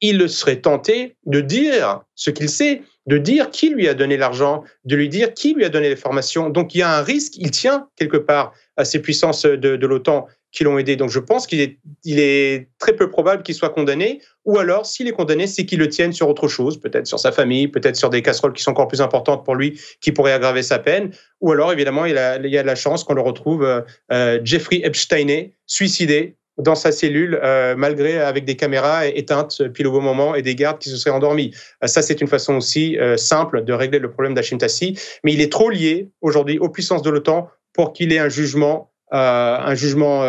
il 0.00 0.28
serait 0.28 0.60
tenté 0.60 1.18
de 1.24 1.40
dire 1.40 2.00
ce 2.16 2.30
qu'il 2.30 2.48
sait, 2.48 2.82
de 3.06 3.16
dire 3.16 3.52
qui 3.52 3.68
lui 3.68 3.86
a 3.86 3.94
donné 3.94 4.16
l'argent, 4.16 4.64
de 4.84 4.96
lui 4.96 5.08
dire 5.08 5.32
qui 5.32 5.54
lui 5.54 5.64
a 5.64 5.68
donné 5.68 5.88
les 5.88 5.94
formations. 5.94 6.50
Donc 6.50 6.74
il 6.74 6.78
y 6.78 6.82
a 6.82 6.98
un 6.98 7.02
risque, 7.02 7.34
il 7.36 7.52
tient 7.52 7.86
quelque 7.94 8.16
part 8.16 8.54
à 8.76 8.84
ces 8.84 9.00
puissances 9.00 9.46
de 9.46 9.86
l'OTAN 9.86 10.26
qui 10.56 10.64
l'ont 10.64 10.78
aidé. 10.78 10.96
Donc 10.96 11.10
je 11.10 11.20
pense 11.20 11.46
qu'il 11.46 11.60
est, 11.60 11.78
il 12.02 12.18
est 12.18 12.68
très 12.78 12.94
peu 12.94 13.10
probable 13.10 13.42
qu'il 13.42 13.54
soit 13.54 13.68
condamné, 13.68 14.22
ou 14.46 14.58
alors 14.58 14.86
s'il 14.86 15.06
est 15.06 15.12
condamné, 15.12 15.46
c'est 15.46 15.66
qu'il 15.66 15.78
le 15.78 15.88
tienne 15.88 16.14
sur 16.14 16.30
autre 16.30 16.48
chose, 16.48 16.80
peut-être 16.80 17.06
sur 17.06 17.20
sa 17.20 17.30
famille, 17.30 17.68
peut-être 17.68 17.96
sur 17.96 18.08
des 18.08 18.22
casseroles 18.22 18.54
qui 18.54 18.62
sont 18.62 18.70
encore 18.70 18.88
plus 18.88 19.02
importantes 19.02 19.44
pour 19.44 19.54
lui, 19.54 19.78
qui 20.00 20.12
pourraient 20.12 20.32
aggraver 20.32 20.62
sa 20.62 20.78
peine, 20.78 21.10
ou 21.42 21.52
alors 21.52 21.72
évidemment 21.74 22.06
il, 22.06 22.14
y 22.14 22.58
a 22.58 22.62
la 22.62 22.74
chance 22.74 23.04
qu'on 23.04 23.12
le 23.12 23.20
retrouve 23.20 23.64
euh, 23.64 23.82
euh 24.12 24.40
Jeffrey 24.44 24.80
Epstein 24.82 25.48
suicidé 25.66 26.36
dans 26.56 26.74
sa 26.74 26.90
cellule, 26.90 27.38
euh, 27.42 27.74
malgré 27.76 28.18
avec 28.18 28.46
des 28.46 28.56
caméras 28.56 29.06
éteintes 29.06 29.68
pile 29.74 29.88
au 29.88 29.92
bon 29.92 30.00
moment 30.00 30.34
et 30.34 30.40
des 30.40 30.54
gardes 30.54 30.78
qui 30.78 30.88
se 30.88 30.96
seraient 30.96 31.14
endormis. 31.14 31.54
Ça, 31.84 32.00
c'est 32.00 32.22
une 32.22 32.28
façon 32.28 32.54
aussi 32.54 32.96
simple 33.16 33.62
de 33.62 33.74
régler 33.74 33.98
le 33.98 34.10
problème 34.10 34.32
d'Hachim 34.32 34.56
Tassi, 34.56 34.98
mais 35.22 35.34
il 35.34 35.42
est 35.42 35.52
trop 35.52 35.68
lié 35.68 36.08
aujourd'hui 36.22 36.58
aux 36.58 36.70
puissances 36.70 37.02
de 37.02 37.10
l'OTAN 37.10 37.50
pour 37.74 37.92
qu'il 37.92 38.10
ait 38.10 38.18
un 38.18 38.30
jugement, 38.30 38.90
un 39.12 39.74
jugement 39.74 40.22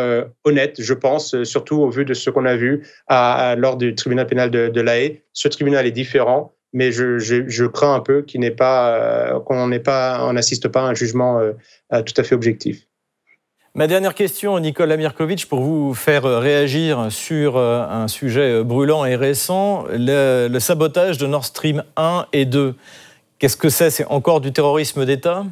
honnête, 0.43 0.75
je 0.79 0.93
pense, 0.93 1.43
surtout 1.43 1.77
au 1.77 1.89
vu 1.89 2.05
de 2.05 2.13
ce 2.13 2.29
qu'on 2.29 2.45
a 2.45 2.55
vu 2.55 2.85
à, 3.07 3.55
lors 3.57 3.77
du 3.77 3.95
tribunal 3.95 4.27
pénal 4.27 4.51
de, 4.51 4.67
de 4.69 4.81
l'AE. 4.81 5.23
Ce 5.33 5.47
tribunal 5.47 5.87
est 5.87 5.91
différent, 5.91 6.53
mais 6.73 6.91
je, 6.91 7.65
crains 7.65 7.95
un 7.95 7.99
peu 8.01 8.25
pas, 8.55 9.39
qu'on 9.45 9.67
n'assiste 10.33 10.67
pas 10.67 10.81
à 10.81 10.85
un 10.85 10.93
jugement 10.93 11.41
tout 11.91 12.13
à 12.17 12.23
fait 12.23 12.35
objectif. 12.35 12.87
Ma 13.77 13.85
dernière 13.85 14.15
question, 14.15 14.59
Nicolas 14.59 14.97
Mirkovic, 14.97 15.47
pour 15.47 15.59
vous 15.59 15.93
faire 15.93 16.23
réagir 16.23 17.11
sur 17.11 17.57
euh, 17.57 17.85
un 17.87 18.07
sujet 18.07 18.63
brûlant 18.63 19.05
et 19.05 19.15
récent, 19.15 19.85
le, 19.91 20.47
le 20.47 20.59
sabotage 20.59 21.19
de 21.19 21.27
Nord 21.27 21.45
Stream 21.45 21.83
1 21.95 22.25
et 22.33 22.45
2. 22.45 22.73
Qu'est-ce 23.37 23.55
que 23.55 23.69
c'est? 23.69 23.91
C'est 23.91 24.05
encore 24.05 24.41
du 24.41 24.51
terrorisme 24.51 25.05
d'État? 25.05 25.45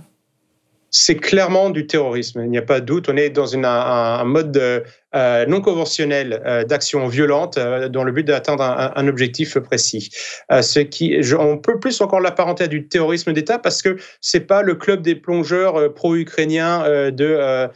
C'est 0.97 1.15
clairement 1.15 1.71
du 1.71 1.87
terrorisme, 1.87 2.41
il 2.43 2.49
n'y 2.49 2.57
a 2.57 2.61
pas 2.61 2.79
de 2.79 2.85
doute. 2.85 3.09
On 3.09 3.17
est 3.17 3.29
dans 3.29 3.57
un, 3.57 4.23
mode 4.23 4.55
euh, 4.57 5.45
non 5.45 5.59
conventionnel 5.59 6.41
euh, 6.45 6.63
d'action 6.63 7.05
violente 7.07 7.57
euh, 7.57 7.89
dans 7.89 8.05
le 8.05 8.13
but 8.13 8.23
d'atteindre 8.23 8.63
un, 8.63 9.07
objectif 9.09 9.59
précis. 9.59 10.09
Euh, 10.53 10.61
ce 10.61 10.79
qui, 10.79 11.19
on 11.37 11.57
peut 11.57 11.81
plus 11.81 11.99
encore 11.99 12.21
l'apparenter 12.21 12.63
à 12.63 12.67
du 12.67 12.87
terrorisme 12.87 13.33
d'État 13.33 13.59
parce 13.59 13.81
que 13.81 13.97
c'est 14.21 14.47
pas 14.47 14.61
le 14.61 14.75
club 14.75 15.01
des 15.01 15.15
plongeurs 15.15 15.75
euh, 15.75 15.89
pro-ukrainiens 15.93 16.85
euh, 16.85 17.11
de 17.11 17.69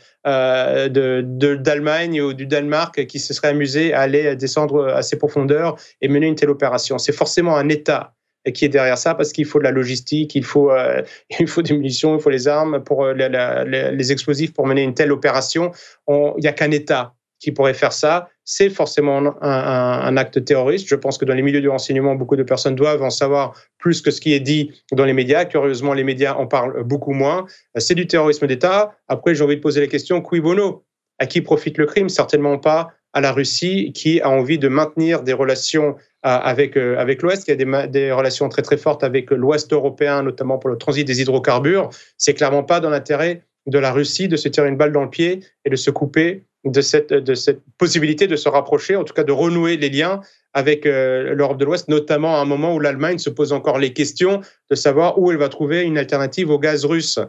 d'Allemagne 1.55 2.21
ou 2.21 2.33
du 2.33 2.45
Danemark 2.45 3.05
qui 3.05 3.19
se 3.19 3.33
serait 3.33 3.49
amusé 3.49 3.93
à 3.93 4.01
aller 4.01 4.35
descendre 4.37 4.87
à 4.87 5.01
ses 5.01 5.17
profondeurs 5.17 5.75
et 6.01 6.07
mener 6.07 6.27
une 6.27 6.35
telle 6.35 6.51
opération. 6.51 6.97
C'est 6.97 7.11
forcément 7.11 7.57
un 7.57 7.67
État 7.67 8.13
qui 8.53 8.65
est 8.65 8.69
derrière 8.69 8.97
ça 8.97 9.15
parce 9.15 9.31
qu'il 9.31 9.45
faut 9.45 9.59
de 9.59 9.63
la 9.63 9.71
logistique, 9.71 10.35
il 10.35 10.43
faut, 10.43 10.71
euh, 10.71 11.01
il 11.39 11.47
faut 11.47 11.61
des 11.61 11.73
munitions, 11.73 12.15
il 12.17 12.21
faut 12.21 12.29
les 12.29 12.47
armes, 12.47 12.83
pour 12.83 13.05
euh, 13.05 13.13
les 13.13 14.11
explosifs 14.11 14.53
pour 14.53 14.67
mener 14.67 14.83
une 14.83 14.93
telle 14.93 15.11
opération. 15.11 15.71
Il 16.07 16.41
n'y 16.41 16.47
a 16.47 16.53
qu'un 16.53 16.71
État 16.71 17.13
qui 17.39 17.51
pourrait 17.51 17.73
faire 17.73 17.93
ça. 17.93 18.29
C'est 18.43 18.69
forcément 18.69 19.17
un, 19.17 19.27
un, 19.41 20.01
un, 20.07 20.17
acte 20.17 20.43
terroriste. 20.43 20.87
Je 20.87 20.95
pense 20.95 21.17
que 21.17 21.25
dans 21.25 21.33
les 21.33 21.41
milieux 21.41 21.61
du 21.61 21.69
renseignement, 21.69 22.15
beaucoup 22.15 22.35
de 22.35 22.43
personnes 22.43 22.75
doivent 22.75 23.01
en 23.01 23.09
savoir 23.09 23.55
plus 23.77 24.01
que 24.01 24.11
ce 24.11 24.19
qui 24.19 24.33
est 24.33 24.39
dit 24.39 24.71
dans 24.91 25.05
les 25.05 25.13
médias. 25.13 25.45
Curieusement, 25.45 25.93
les 25.93 26.03
médias 26.03 26.33
en 26.33 26.47
parlent 26.47 26.83
beaucoup 26.83 27.13
moins. 27.13 27.45
C'est 27.77 27.95
du 27.95 28.07
terrorisme 28.07 28.45
d'État. 28.47 28.97
Après, 29.07 29.35
j'ai 29.35 29.43
envie 29.43 29.55
de 29.55 29.61
poser 29.61 29.79
la 29.79 29.87
question, 29.87 30.21
qui 30.21 30.41
bono? 30.41 30.83
À 31.17 31.27
qui 31.27 31.41
profite 31.41 31.77
le 31.77 31.85
crime? 31.85 32.09
Certainement 32.09 32.57
pas 32.57 32.91
à 33.13 33.21
la 33.21 33.31
Russie 33.31 33.91
qui 33.93 34.21
a 34.21 34.29
envie 34.29 34.59
de 34.59 34.67
maintenir 34.67 35.23
des 35.23 35.33
relations 35.33 35.95
avec, 36.21 36.77
euh, 36.77 36.97
avec 36.97 37.21
l'Ouest, 37.21 37.45
qui 37.45 37.51
a 37.51 37.87
des, 37.87 38.11
relations 38.11 38.49
très 38.49 38.61
très 38.61 38.77
fortes 38.77 39.03
avec 39.03 39.31
l'Ouest 39.31 39.71
européen, 39.71 40.21
notamment 40.23 40.57
pour 40.57 40.69
le 40.69 40.77
transit 40.77 41.07
des 41.07 41.21
hydrocarbures. 41.21 41.89
C'est 42.17 42.33
clairement 42.33 42.63
pas 42.63 42.79
dans 42.79 42.89
l'intérêt 42.89 43.43
de 43.67 43.79
la 43.79 43.91
Russie 43.91 44.27
de 44.27 44.35
se 44.35 44.49
tirer 44.49 44.67
une 44.67 44.77
balle 44.77 44.91
dans 44.91 45.03
le 45.03 45.09
pied 45.09 45.39
et 45.65 45.69
de 45.69 45.75
se 45.75 45.91
couper 45.91 46.43
de 46.65 46.81
cette, 46.81 47.13
de 47.13 47.33
cette 47.35 47.61
possibilité 47.77 48.27
de 48.27 48.35
se 48.35 48.49
rapprocher, 48.49 48.95
en 48.95 49.05
tout 49.05 49.13
cas 49.13 49.23
de 49.23 49.31
renouer 49.31 49.77
les 49.77 49.89
liens 49.89 50.19
avec 50.53 50.85
euh, 50.85 51.33
l'Europe 51.33 51.57
de 51.57 51.65
l'Ouest, 51.65 51.87
notamment 51.87 52.35
à 52.35 52.39
un 52.39 52.45
moment 52.45 52.73
où 52.73 52.79
l'Allemagne 52.79 53.17
se 53.17 53.29
pose 53.29 53.53
encore 53.53 53.77
les 53.77 53.93
questions 53.93 54.41
de 54.69 54.75
savoir 54.75 55.19
où 55.19 55.31
elle 55.31 55.37
va 55.37 55.47
trouver 55.47 55.83
une 55.83 55.97
alternative 55.97 56.49
au 56.49 56.59
gaz 56.59 56.85
russe. 56.85 57.19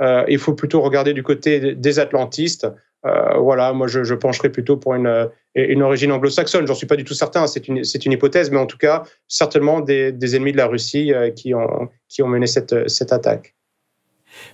Euh, 0.00 0.24
il 0.28 0.38
faut 0.38 0.54
plutôt 0.54 0.80
regarder 0.80 1.12
du 1.12 1.22
côté 1.22 1.74
des 1.74 1.98
atlantistes. 1.98 2.66
Euh, 3.06 3.38
voilà, 3.38 3.72
moi 3.72 3.86
je, 3.86 4.04
je, 4.04 4.14
pencherais 4.14 4.50
plutôt 4.50 4.76
pour 4.76 4.94
une, 4.94 5.28
une 5.54 5.82
origine 5.82 6.12
anglo-saxonne. 6.12 6.66
J'en 6.66 6.74
suis 6.74 6.86
pas 6.86 6.96
du 6.96 7.04
tout 7.04 7.14
certain, 7.14 7.46
c'est 7.46 7.66
une, 7.66 7.78
une 7.78 8.12
hypothèse, 8.12 8.50
mais 8.50 8.58
en 8.58 8.66
tout 8.66 8.76
cas, 8.76 9.04
certainement 9.26 9.80
des, 9.80 10.12
des 10.12 10.36
ennemis 10.36 10.52
de 10.52 10.58
la 10.58 10.66
Russie 10.66 11.12
euh, 11.12 11.30
qui, 11.30 11.54
ont, 11.54 11.88
qui 12.08 12.22
ont 12.22 12.28
mené 12.28 12.46
cette, 12.46 12.88
cette 12.88 13.12
attaque. 13.12 13.54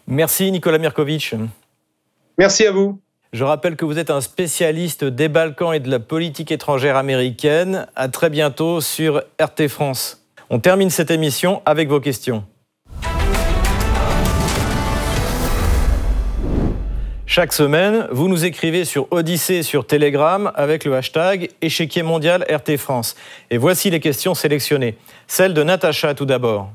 Merci 0.07 0.51
Nicolas 0.53 0.79
Mirkovic. 0.79 1.35
Merci 2.39 2.67
à 2.67 2.71
vous. 2.71 3.01
Je 3.33 3.45
rappelle 3.45 3.77
que 3.77 3.85
vous 3.85 3.99
êtes 3.99 4.11
un 4.11 4.21
spécialiste 4.21 5.05
des 5.05 5.29
Balkans 5.29 5.75
et 5.75 5.81
de 5.81 5.91
la 5.91 5.99
politique 5.99 6.53
étrangère 6.53 6.97
américaine. 6.97 7.87
À 7.97 8.09
très 8.09 8.31
bientôt 8.31 8.81
sur 8.81 9.23
RT 9.41 9.69
France. 9.69 10.25
On 10.49 10.61
termine 10.61 10.91
cette 10.91 11.11
émission 11.11 11.61
avec 11.67 11.89
vos 11.89 12.01
questions. 12.01 12.45
Chaque 17.37 17.53
semaine, 17.53 18.09
vous 18.11 18.29
nous 18.29 18.47
écrivez 18.47 18.87
sur 18.87 19.09
Odyssée 19.11 19.63
sur 19.63 19.87
Telegram 19.87 20.51
avec 20.55 20.87
le 20.87 20.97
hashtag 20.97 21.51
échiquier 21.61 22.03
mondial 22.03 22.47
RT 22.51 22.79
France. 22.79 23.15
Et 23.51 23.59
voici 23.59 23.91
les 23.91 24.01
questions 24.01 24.35
sélectionnées. 24.35 24.97
Celle 25.27 25.53
de 25.53 25.63
Natacha 25.63 26.15
tout 26.15 26.25
d'abord. 26.25 26.71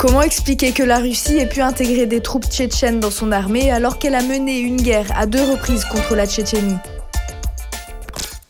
Comment 0.00 0.22
expliquer 0.22 0.72
que 0.72 0.82
la 0.82 0.98
Russie 0.98 1.38
ait 1.38 1.48
pu 1.48 1.60
intégrer 1.60 2.06
des 2.06 2.20
troupes 2.20 2.46
tchétchènes 2.46 2.98
dans 2.98 3.12
son 3.12 3.30
armée 3.30 3.70
alors 3.70 4.00
qu'elle 4.00 4.16
a 4.16 4.22
mené 4.22 4.58
une 4.58 4.82
guerre 4.82 5.06
à 5.16 5.26
deux 5.26 5.44
reprises 5.48 5.84
contre 5.84 6.16
la 6.16 6.26
Tchétchénie? 6.26 6.78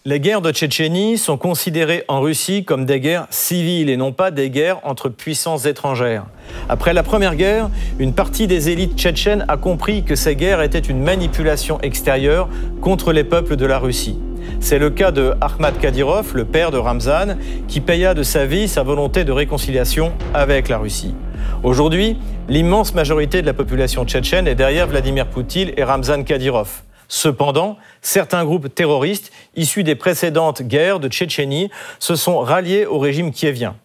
Les 0.06 0.20
guerres 0.20 0.42
de 0.42 0.52
Tchétchénie 0.52 1.16
sont 1.16 1.38
considérées 1.38 2.04
en 2.08 2.20
Russie 2.20 2.62
comme 2.66 2.84
des 2.84 3.00
guerres 3.00 3.26
civiles 3.30 3.88
et 3.88 3.96
non 3.96 4.12
pas 4.12 4.30
des 4.30 4.50
guerres 4.50 4.80
entre 4.82 5.08
puissances 5.08 5.64
étrangères. 5.64 6.26
Après 6.68 6.92
la 6.92 7.02
Première 7.02 7.36
Guerre, 7.36 7.70
une 7.98 8.12
partie 8.12 8.46
des 8.46 8.68
élites 8.68 8.98
tchétchènes 8.98 9.46
a 9.48 9.56
compris 9.56 10.04
que 10.04 10.14
ces 10.14 10.36
guerres 10.36 10.60
étaient 10.60 10.78
une 10.78 11.02
manipulation 11.02 11.80
extérieure 11.80 12.50
contre 12.82 13.14
les 13.14 13.24
peuples 13.24 13.56
de 13.56 13.64
la 13.64 13.78
Russie. 13.78 14.18
C'est 14.60 14.78
le 14.78 14.90
cas 14.90 15.10
de 15.10 15.32
Ahmad 15.40 15.78
Kadyrov, 15.78 16.34
le 16.34 16.44
père 16.44 16.70
de 16.70 16.76
Ramzan, 16.76 17.38
qui 17.66 17.80
paya 17.80 18.12
de 18.12 18.22
sa 18.22 18.44
vie 18.44 18.68
sa 18.68 18.82
volonté 18.82 19.24
de 19.24 19.32
réconciliation 19.32 20.12
avec 20.34 20.68
la 20.68 20.76
Russie. 20.76 21.14
Aujourd'hui, 21.62 22.18
l'immense 22.50 22.94
majorité 22.94 23.40
de 23.40 23.46
la 23.46 23.54
population 23.54 24.04
tchétchène 24.04 24.48
est 24.48 24.54
derrière 24.54 24.86
Vladimir 24.86 25.24
Poutine 25.28 25.70
et 25.78 25.82
Ramzan 25.82 26.24
Kadyrov. 26.24 26.82
Cependant, 27.16 27.76
certains 28.02 28.44
groupes 28.44 28.74
terroristes 28.74 29.30
issus 29.54 29.84
des 29.84 29.94
précédentes 29.94 30.62
guerres 30.62 30.98
de 30.98 31.06
Tchétchénie 31.06 31.70
se 32.00 32.16
sont 32.16 32.40
ralliés 32.40 32.86
au 32.86 32.98
régime 32.98 33.30
kievien. 33.30 33.76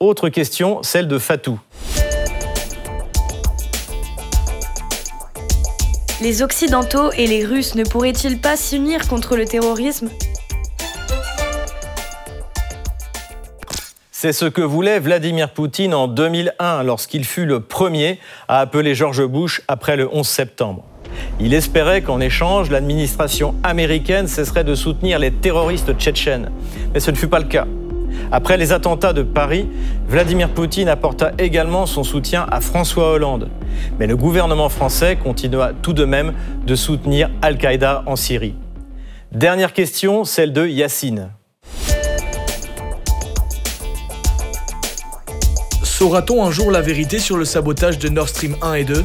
Autre 0.00 0.28
question, 0.28 0.82
celle 0.82 1.06
de 1.06 1.18
Fatou. 1.18 1.60
Les 6.20 6.42
Occidentaux 6.42 7.12
et 7.12 7.28
les 7.28 7.44
Russes 7.44 7.76
ne 7.76 7.84
pourraient-ils 7.84 8.40
pas 8.40 8.56
s'unir 8.56 9.06
contre 9.06 9.36
le 9.36 9.44
terrorisme? 9.44 10.10
C'est 14.10 14.32
ce 14.32 14.46
que 14.46 14.62
voulait 14.62 14.98
Vladimir 14.98 15.50
Poutine 15.50 15.94
en 15.94 16.08
2001 16.08 16.82
lorsqu'il 16.82 17.24
fut 17.24 17.46
le 17.46 17.60
premier 17.60 18.18
à 18.48 18.58
appeler 18.58 18.96
George 18.96 19.24
Bush 19.24 19.62
après 19.68 19.96
le 19.96 20.12
11 20.12 20.26
septembre. 20.26 20.84
Il 21.40 21.54
espérait 21.54 22.02
qu'en 22.02 22.20
échange, 22.20 22.70
l'administration 22.70 23.54
américaine 23.62 24.26
cesserait 24.26 24.64
de 24.64 24.74
soutenir 24.74 25.18
les 25.18 25.30
terroristes 25.30 25.96
tchétchènes. 25.96 26.50
Mais 26.92 27.00
ce 27.00 27.10
ne 27.10 27.16
fut 27.16 27.28
pas 27.28 27.38
le 27.38 27.46
cas. 27.46 27.66
Après 28.30 28.56
les 28.56 28.72
attentats 28.72 29.12
de 29.12 29.22
Paris, 29.22 29.68
Vladimir 30.08 30.48
Poutine 30.48 30.88
apporta 30.88 31.32
également 31.38 31.86
son 31.86 32.04
soutien 32.04 32.46
à 32.50 32.60
François 32.60 33.12
Hollande. 33.12 33.48
Mais 33.98 34.06
le 34.06 34.16
gouvernement 34.16 34.68
français 34.68 35.16
continua 35.16 35.72
tout 35.82 35.92
de 35.92 36.04
même 36.04 36.32
de 36.66 36.74
soutenir 36.74 37.30
Al-Qaïda 37.42 38.02
en 38.06 38.16
Syrie. 38.16 38.54
Dernière 39.32 39.72
question, 39.72 40.24
celle 40.24 40.52
de 40.52 40.66
Yassine. 40.66 41.30
Saura-t-on 45.82 46.44
un 46.44 46.50
jour 46.50 46.70
la 46.70 46.80
vérité 46.80 47.18
sur 47.18 47.36
le 47.36 47.44
sabotage 47.44 47.98
de 47.98 48.08
Nord 48.08 48.28
Stream 48.28 48.56
1 48.62 48.74
et 48.74 48.84
2 48.84 49.04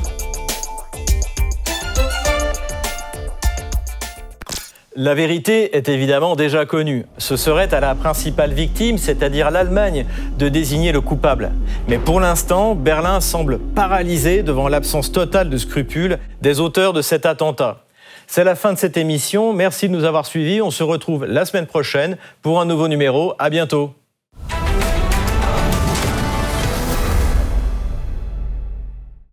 La 5.02 5.14
vérité 5.14 5.78
est 5.78 5.88
évidemment 5.88 6.36
déjà 6.36 6.66
connue. 6.66 7.06
Ce 7.20 7.38
serait 7.38 7.74
à 7.74 7.80
la 7.80 7.96
principale 7.96 8.52
victime, 8.52 8.98
c'est-à-dire 8.98 9.50
l'Allemagne, 9.50 10.06
de 10.38 10.50
désigner 10.50 10.92
le 10.92 11.00
coupable. 11.00 11.52
Mais 11.88 11.98
pour 11.98 12.20
l'instant, 12.20 12.76
Berlin 12.76 13.22
semble 13.22 13.60
paralysé 13.60 14.44
devant 14.44 14.68
l'absence 14.68 15.14
totale 15.14 15.50
de 15.50 15.56
scrupules 15.56 16.20
des 16.42 16.60
auteurs 16.60 16.92
de 16.92 17.02
cet 17.02 17.26
attentat. 17.26 17.86
C'est 18.28 18.44
la 18.44 18.56
fin 18.56 18.74
de 18.74 18.78
cette 18.78 18.98
émission. 18.98 19.54
Merci 19.54 19.88
de 19.88 19.94
nous 19.94 20.04
avoir 20.04 20.26
suivis. 20.26 20.62
On 20.62 20.70
se 20.70 20.84
retrouve 20.84 21.24
la 21.24 21.46
semaine 21.46 21.66
prochaine 21.66 22.18
pour 22.42 22.60
un 22.60 22.66
nouveau 22.66 22.90
numéro. 22.90 23.36
À 23.40 23.50
bientôt. 23.50 23.99